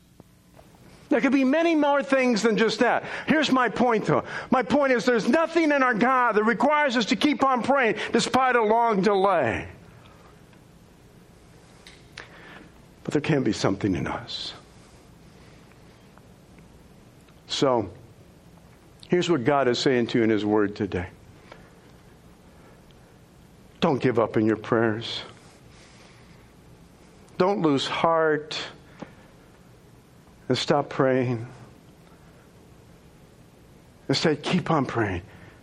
There 1.15 1.21
could 1.21 1.31
be 1.31 1.45
many 1.45 1.77
more 1.77 2.03
things 2.03 2.43
than 2.43 2.57
just 2.57 2.81
that. 2.81 3.05
Here's 3.29 3.53
my 3.53 3.69
point, 3.69 4.07
though. 4.07 4.25
My 4.51 4.65
point 4.65 4.93
is 4.93 5.05
there's 5.05 5.29
nothing 5.29 5.71
in 5.71 5.81
our 5.81 5.95
God 5.95 6.33
that 6.33 6.43
requires 6.43 6.97
us 6.97 7.05
to 7.05 7.15
keep 7.15 7.45
on 7.45 7.63
praying 7.63 7.99
despite 8.11 8.57
a 8.57 8.61
long 8.61 9.01
delay. 9.01 9.69
But 13.05 13.13
there 13.13 13.23
can 13.23 13.45
be 13.45 13.53
something 13.53 13.95
in 13.95 14.09
us. 14.09 14.55
So, 17.47 17.89
here's 19.07 19.31
what 19.31 19.45
God 19.45 19.69
is 19.69 19.79
saying 19.79 20.09
to 20.09 20.19
you 20.19 20.25
in 20.25 20.31
His 20.31 20.45
Word 20.45 20.75
today 20.75 21.07
don't 23.79 24.03
give 24.03 24.19
up 24.19 24.37
in 24.37 24.47
your 24.47 24.57
prayers, 24.57 25.23
don't 27.39 27.63
lose 27.63 27.87
heart 27.87 28.59
and 30.49 30.59
stop 30.59 30.89
praying. 30.89 31.47
Instead, 34.09 34.43
keep 34.43 34.71
on 34.71 34.87
praying 34.87 35.23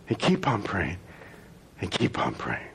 and 0.09 0.17
keep 0.17 0.47
on 0.47 0.63
praying 0.63 0.97
and 1.79 1.91
keep 1.91 2.17
on 2.19 2.33
praying. 2.33 2.67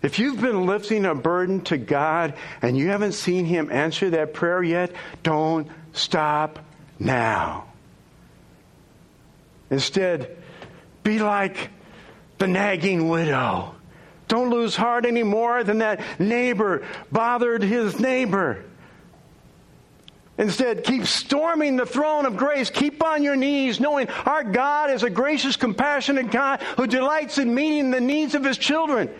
If 0.00 0.18
you've 0.20 0.40
been 0.40 0.66
lifting 0.66 1.04
a 1.04 1.14
burden 1.14 1.62
to 1.62 1.76
God 1.76 2.34
and 2.62 2.76
you 2.76 2.88
haven't 2.88 3.12
seen 3.12 3.44
Him 3.44 3.70
answer 3.72 4.10
that 4.10 4.32
prayer 4.32 4.62
yet, 4.62 4.92
don't 5.24 5.68
stop 5.92 6.60
now. 6.98 7.64
Instead, 9.70 10.36
be 11.02 11.18
like 11.18 11.70
the 12.38 12.46
nagging 12.46 13.08
widow. 13.08 13.74
Don't 14.28 14.50
lose 14.50 14.76
heart 14.76 15.06
any 15.06 15.22
more 15.22 15.64
than 15.64 15.78
that 15.78 16.00
neighbor 16.18 16.86
bothered 17.10 17.62
his 17.62 17.98
neighbor. 17.98 18.64
Instead, 20.38 20.84
keep 20.84 21.04
storming 21.04 21.76
the 21.76 21.84
throne 21.84 22.24
of 22.24 22.36
grace. 22.36 22.70
Keep 22.70 23.02
on 23.02 23.24
your 23.24 23.34
knees, 23.34 23.80
knowing 23.80 24.08
our 24.24 24.44
God 24.44 24.90
is 24.90 25.02
a 25.02 25.10
gracious, 25.10 25.56
compassionate 25.56 26.30
God 26.30 26.62
who 26.76 26.86
delights 26.86 27.38
in 27.38 27.52
meeting 27.52 27.90
the 27.90 28.00
needs 28.00 28.36
of 28.36 28.44
his 28.44 28.56
children. 28.56 29.10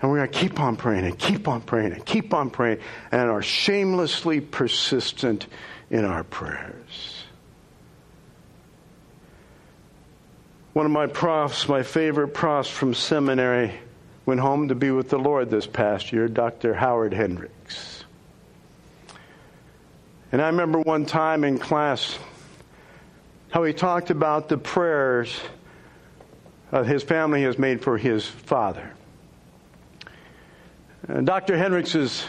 And 0.00 0.10
we're 0.10 0.18
going 0.18 0.30
to 0.30 0.38
keep 0.38 0.58
on 0.58 0.76
praying 0.76 1.04
and 1.04 1.16
keep 1.16 1.46
on 1.46 1.60
praying 1.60 1.92
and 1.92 2.04
keep 2.04 2.34
on 2.34 2.50
praying 2.50 2.80
and 3.12 3.30
are 3.30 3.40
shamelessly 3.40 4.40
persistent 4.40 5.46
in 5.90 6.04
our 6.04 6.24
prayers. 6.24 7.24
One 10.72 10.86
of 10.86 10.92
my 10.92 11.06
profs, 11.06 11.68
my 11.68 11.84
favorite 11.84 12.28
profs 12.28 12.68
from 12.68 12.94
seminary, 12.94 13.74
went 14.26 14.40
home 14.40 14.68
to 14.68 14.74
be 14.74 14.90
with 14.90 15.08
the 15.08 15.18
Lord 15.18 15.50
this 15.50 15.68
past 15.68 16.12
year, 16.12 16.26
Dr. 16.26 16.74
Howard 16.74 17.14
Hendricks. 17.14 18.01
And 20.32 20.40
I 20.40 20.46
remember 20.46 20.80
one 20.80 21.04
time 21.04 21.44
in 21.44 21.58
class 21.58 22.18
how 23.50 23.64
he 23.64 23.74
talked 23.74 24.08
about 24.08 24.48
the 24.48 24.56
prayers 24.56 25.38
uh, 26.72 26.82
his 26.82 27.02
family 27.02 27.42
has 27.42 27.58
made 27.58 27.82
for 27.82 27.98
his 27.98 28.26
father. 28.26 28.90
Dr. 31.24 31.58
Hendricks' 31.58 32.24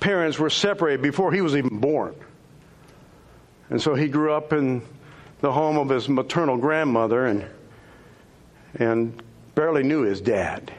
parents 0.00 0.38
were 0.38 0.48
separated 0.48 1.02
before 1.02 1.30
he 1.30 1.42
was 1.42 1.54
even 1.54 1.78
born. 1.78 2.14
And 3.68 3.82
so 3.82 3.94
he 3.94 4.08
grew 4.08 4.32
up 4.32 4.54
in 4.54 4.80
the 5.40 5.52
home 5.52 5.76
of 5.76 5.90
his 5.90 6.08
maternal 6.08 6.56
grandmother 6.56 7.26
and, 7.26 7.44
and 8.76 9.22
barely 9.54 9.82
knew 9.82 10.02
his 10.02 10.22
dad. 10.22 10.72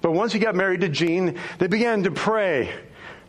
But 0.00 0.12
once 0.12 0.32
he 0.32 0.40
got 0.40 0.56
married 0.56 0.80
to 0.80 0.88
Jean, 0.88 1.38
they 1.58 1.68
began 1.68 2.02
to 2.02 2.10
pray 2.10 2.72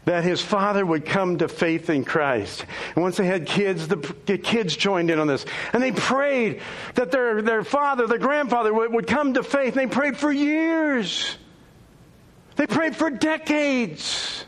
that 0.05 0.23
his 0.23 0.41
father 0.41 0.85
would 0.85 1.05
come 1.05 1.37
to 1.37 1.47
faith 1.47 1.89
in 1.89 2.03
Christ. 2.03 2.65
And 2.95 3.03
once 3.03 3.17
they 3.17 3.25
had 3.25 3.45
kids, 3.45 3.87
the, 3.87 3.95
the 4.25 4.37
kids 4.37 4.75
joined 4.75 5.09
in 5.09 5.19
on 5.19 5.27
this. 5.27 5.45
And 5.71 5.81
they 5.81 5.91
prayed 5.91 6.61
that 6.95 7.11
their, 7.11 7.41
their 7.41 7.63
father, 7.63 8.05
their 8.07 8.17
grandfather 8.17 8.73
would, 8.73 8.93
would 8.93 9.07
come 9.07 9.35
to 9.35 9.43
faith. 9.43 9.77
And 9.77 9.89
they 9.89 9.93
prayed 9.93 10.17
for 10.17 10.31
years. 10.31 11.37
They 12.57 12.67
prayed 12.67 12.95
for 12.95 13.09
decades. 13.09 14.45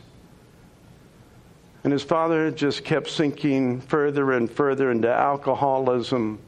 And 1.84 1.94
his 1.94 2.04
father 2.04 2.52
just 2.52 2.84
kept 2.84 3.10
sinking 3.10 3.82
further 3.82 4.34
and 4.34 4.50
further 4.50 4.90
into 4.90 5.08
alcoholism, 5.08 6.40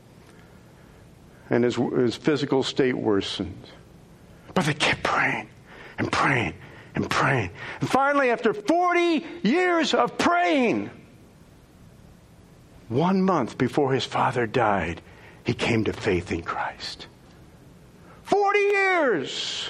and 1.52 1.64
his, 1.64 1.76
his 1.76 2.16
physical 2.16 2.64
state 2.64 2.96
worsened. 2.98 3.68
But 4.56 4.66
they 4.66 4.74
kept 4.74 5.04
praying 5.04 5.48
and 6.00 6.12
praying 6.12 6.56
and 6.98 7.10
praying. 7.10 7.52
And 7.80 7.88
finally, 7.88 8.32
after 8.32 8.54
40 8.54 9.26
years 9.44 9.94
of 9.94 10.18
praying, 10.18 10.90
one 12.90 13.22
month 13.22 13.58
before 13.58 13.94
his 13.94 14.04
father 14.04 14.48
died, 14.48 15.02
he 15.44 15.54
came 15.54 15.84
to 15.86 15.94
faith 15.94 16.32
in 16.32 16.42
Christ. 16.42 17.08
40 18.24 18.60
years! 18.60 19.70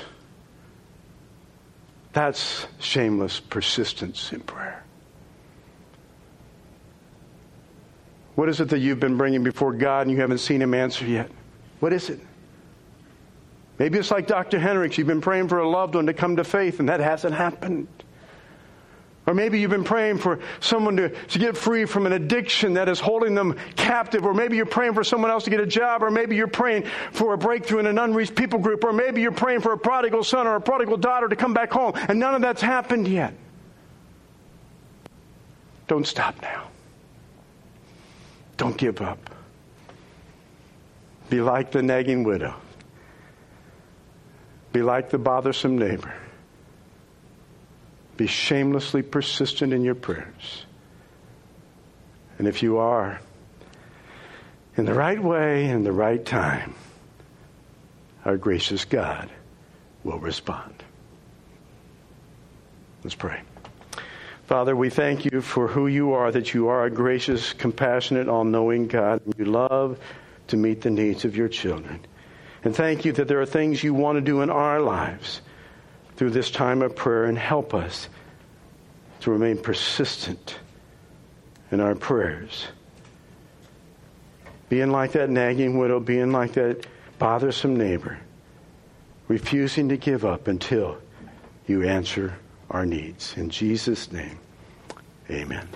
That's 2.14 2.66
shameless 2.80 3.42
persistence 3.42 4.32
in 4.32 4.40
prayer. 4.40 4.84
What 8.36 8.50
is 8.50 8.62
it 8.62 8.70
that 8.70 8.80
you've 8.80 9.00
been 9.00 9.18
bringing 9.18 9.44
before 9.44 9.74
God 9.74 10.08
and 10.08 10.12
you 10.12 10.22
haven't 10.22 10.38
seen 10.38 10.62
Him 10.62 10.74
answer 10.74 11.06
yet? 11.06 11.30
What 11.80 11.92
is 11.92 12.10
it? 12.10 12.20
Maybe 13.80 14.00
it's 14.00 14.12
like 14.12 14.28
Dr. 14.28 14.60
Hendricks. 14.60 14.98
You've 14.98 15.08
been 15.08 15.22
praying 15.22 15.50
for 15.50 15.60
a 15.60 15.70
loved 15.70 15.96
one 15.96 16.08
to 16.08 16.14
come 16.14 16.38
to 16.38 16.44
faith 16.44 16.80
and 16.80 16.90
that 16.90 17.00
hasn't 17.00 17.36
happened. 17.36 17.88
Or 19.28 19.34
maybe 19.34 19.60
you've 19.60 19.72
been 19.72 19.84
praying 19.84 20.20
for 20.20 20.40
someone 20.62 20.96
to, 20.96 21.10
to 21.10 21.40
get 21.40 21.58
free 21.58 21.84
from 21.84 22.06
an 22.06 22.14
addiction 22.14 22.76
that 22.76 22.88
is 22.88 23.02
holding 23.02 23.36
them 23.36 23.58
captive. 23.76 24.26
Or 24.26 24.34
maybe 24.34 24.56
you're 24.56 24.66
praying 24.66 24.94
for 24.94 25.04
someone 25.04 25.30
else 25.30 25.44
to 25.44 25.50
get 25.50 25.60
a 25.60 25.68
job. 25.68 26.02
Or 26.02 26.10
maybe 26.10 26.38
you're 26.38 26.48
praying 26.48 26.86
for 27.12 27.34
a 27.34 27.38
breakthrough 27.38 27.80
in 27.80 27.88
an 27.88 28.00
unreached 28.00 28.36
people 28.36 28.58
group. 28.58 28.86
Or 28.86 28.94
maybe 28.94 29.22
you're 29.22 29.34
praying 29.34 29.62
for 29.62 29.74
a 29.74 29.78
prodigal 29.78 30.24
son 30.24 30.48
or 30.48 30.56
a 30.56 30.62
prodigal 30.62 30.96
daughter 30.96 31.28
to 31.28 31.36
come 31.36 31.54
back 31.54 31.72
home. 31.72 31.92
And 32.08 32.20
none 32.20 32.36
of 32.36 32.42
that's 32.42 32.62
happened 32.62 33.06
yet. 33.06 33.34
Don't 35.90 36.08
stop 36.08 36.42
now. 36.42 36.70
Don't 38.56 38.78
give 38.78 39.02
up. 39.02 39.20
Be 41.30 41.42
like 41.42 41.72
the 41.72 41.84
nagging 41.84 42.24
widow. 42.24 42.56
Be 44.72 44.82
like 44.82 45.10
the 45.10 45.18
bothersome 45.18 45.78
neighbor. 45.78 46.14
Be 48.18 48.28
shamelessly 48.28 49.02
persistent 49.02 49.74
in 49.74 49.84
your 49.84 49.96
prayers. 49.96 50.66
And 52.38 52.48
if 52.48 52.62
you 52.62 52.78
are, 52.78 53.20
in 54.76 54.86
the 54.86 54.94
right 54.94 55.22
way, 55.22 55.70
in 55.70 55.84
the 55.84 55.92
right 55.92 56.24
time, 56.24 56.76
our 58.26 58.38
gracious 58.38 58.86
God 58.86 59.30
will 60.04 60.20
respond. 60.20 60.84
Let's 63.04 63.16
pray. 63.16 63.42
Father, 64.46 64.76
we 64.76 64.90
thank 64.90 65.26
you 65.26 65.42
for 65.42 65.68
who 65.68 65.88
you 65.88 66.14
are, 66.14 66.32
that 66.32 66.54
you 66.54 66.70
are 66.70 66.86
a 66.86 66.90
gracious, 66.90 67.54
compassionate, 67.54 68.28
all 68.28 68.44
knowing 68.44 68.88
God. 68.88 69.22
You 69.38 69.46
love 69.46 70.00
to 70.48 70.58
meet 70.58 70.82
the 70.82 70.90
needs 70.90 71.26
of 71.26 71.36
your 71.36 71.50
children. 71.50 72.06
And 72.64 72.76
thank 72.76 73.06
you 73.06 73.12
that 73.14 73.28
there 73.28 73.42
are 73.42 73.46
things 73.46 73.84
you 73.84 73.94
want 73.94 74.18
to 74.18 74.22
do 74.22 74.42
in 74.42 74.50
our 74.50 74.80
lives 74.80 75.42
through 76.16 76.32
this 76.32 76.50
time 76.50 76.82
of 76.82 76.96
prayer 76.96 77.26
and 77.26 77.38
help 77.38 77.74
us 77.74 78.10
to 79.22 79.32
remain 79.32 79.58
persistent 79.58 80.60
in 81.72 81.80
our 81.80 81.96
prayers. 81.96 82.68
Being 84.70 84.92
like 84.92 85.14
that 85.14 85.30
nagging 85.30 85.78
widow, 85.78 86.00
being 86.00 86.32
like 86.32 86.54
that 86.54 86.86
bothersome 87.20 87.78
neighbor, 87.78 88.18
refusing 89.28 89.90
to 89.90 89.98
give 89.98 90.26
up 90.26 90.48
until 90.48 90.98
you 91.68 91.84
answer 91.84 92.38
our 92.70 92.86
needs. 92.86 93.36
In 93.38 93.50
Jesus' 93.50 94.12
name, 94.12 94.40
amen. 95.30 95.68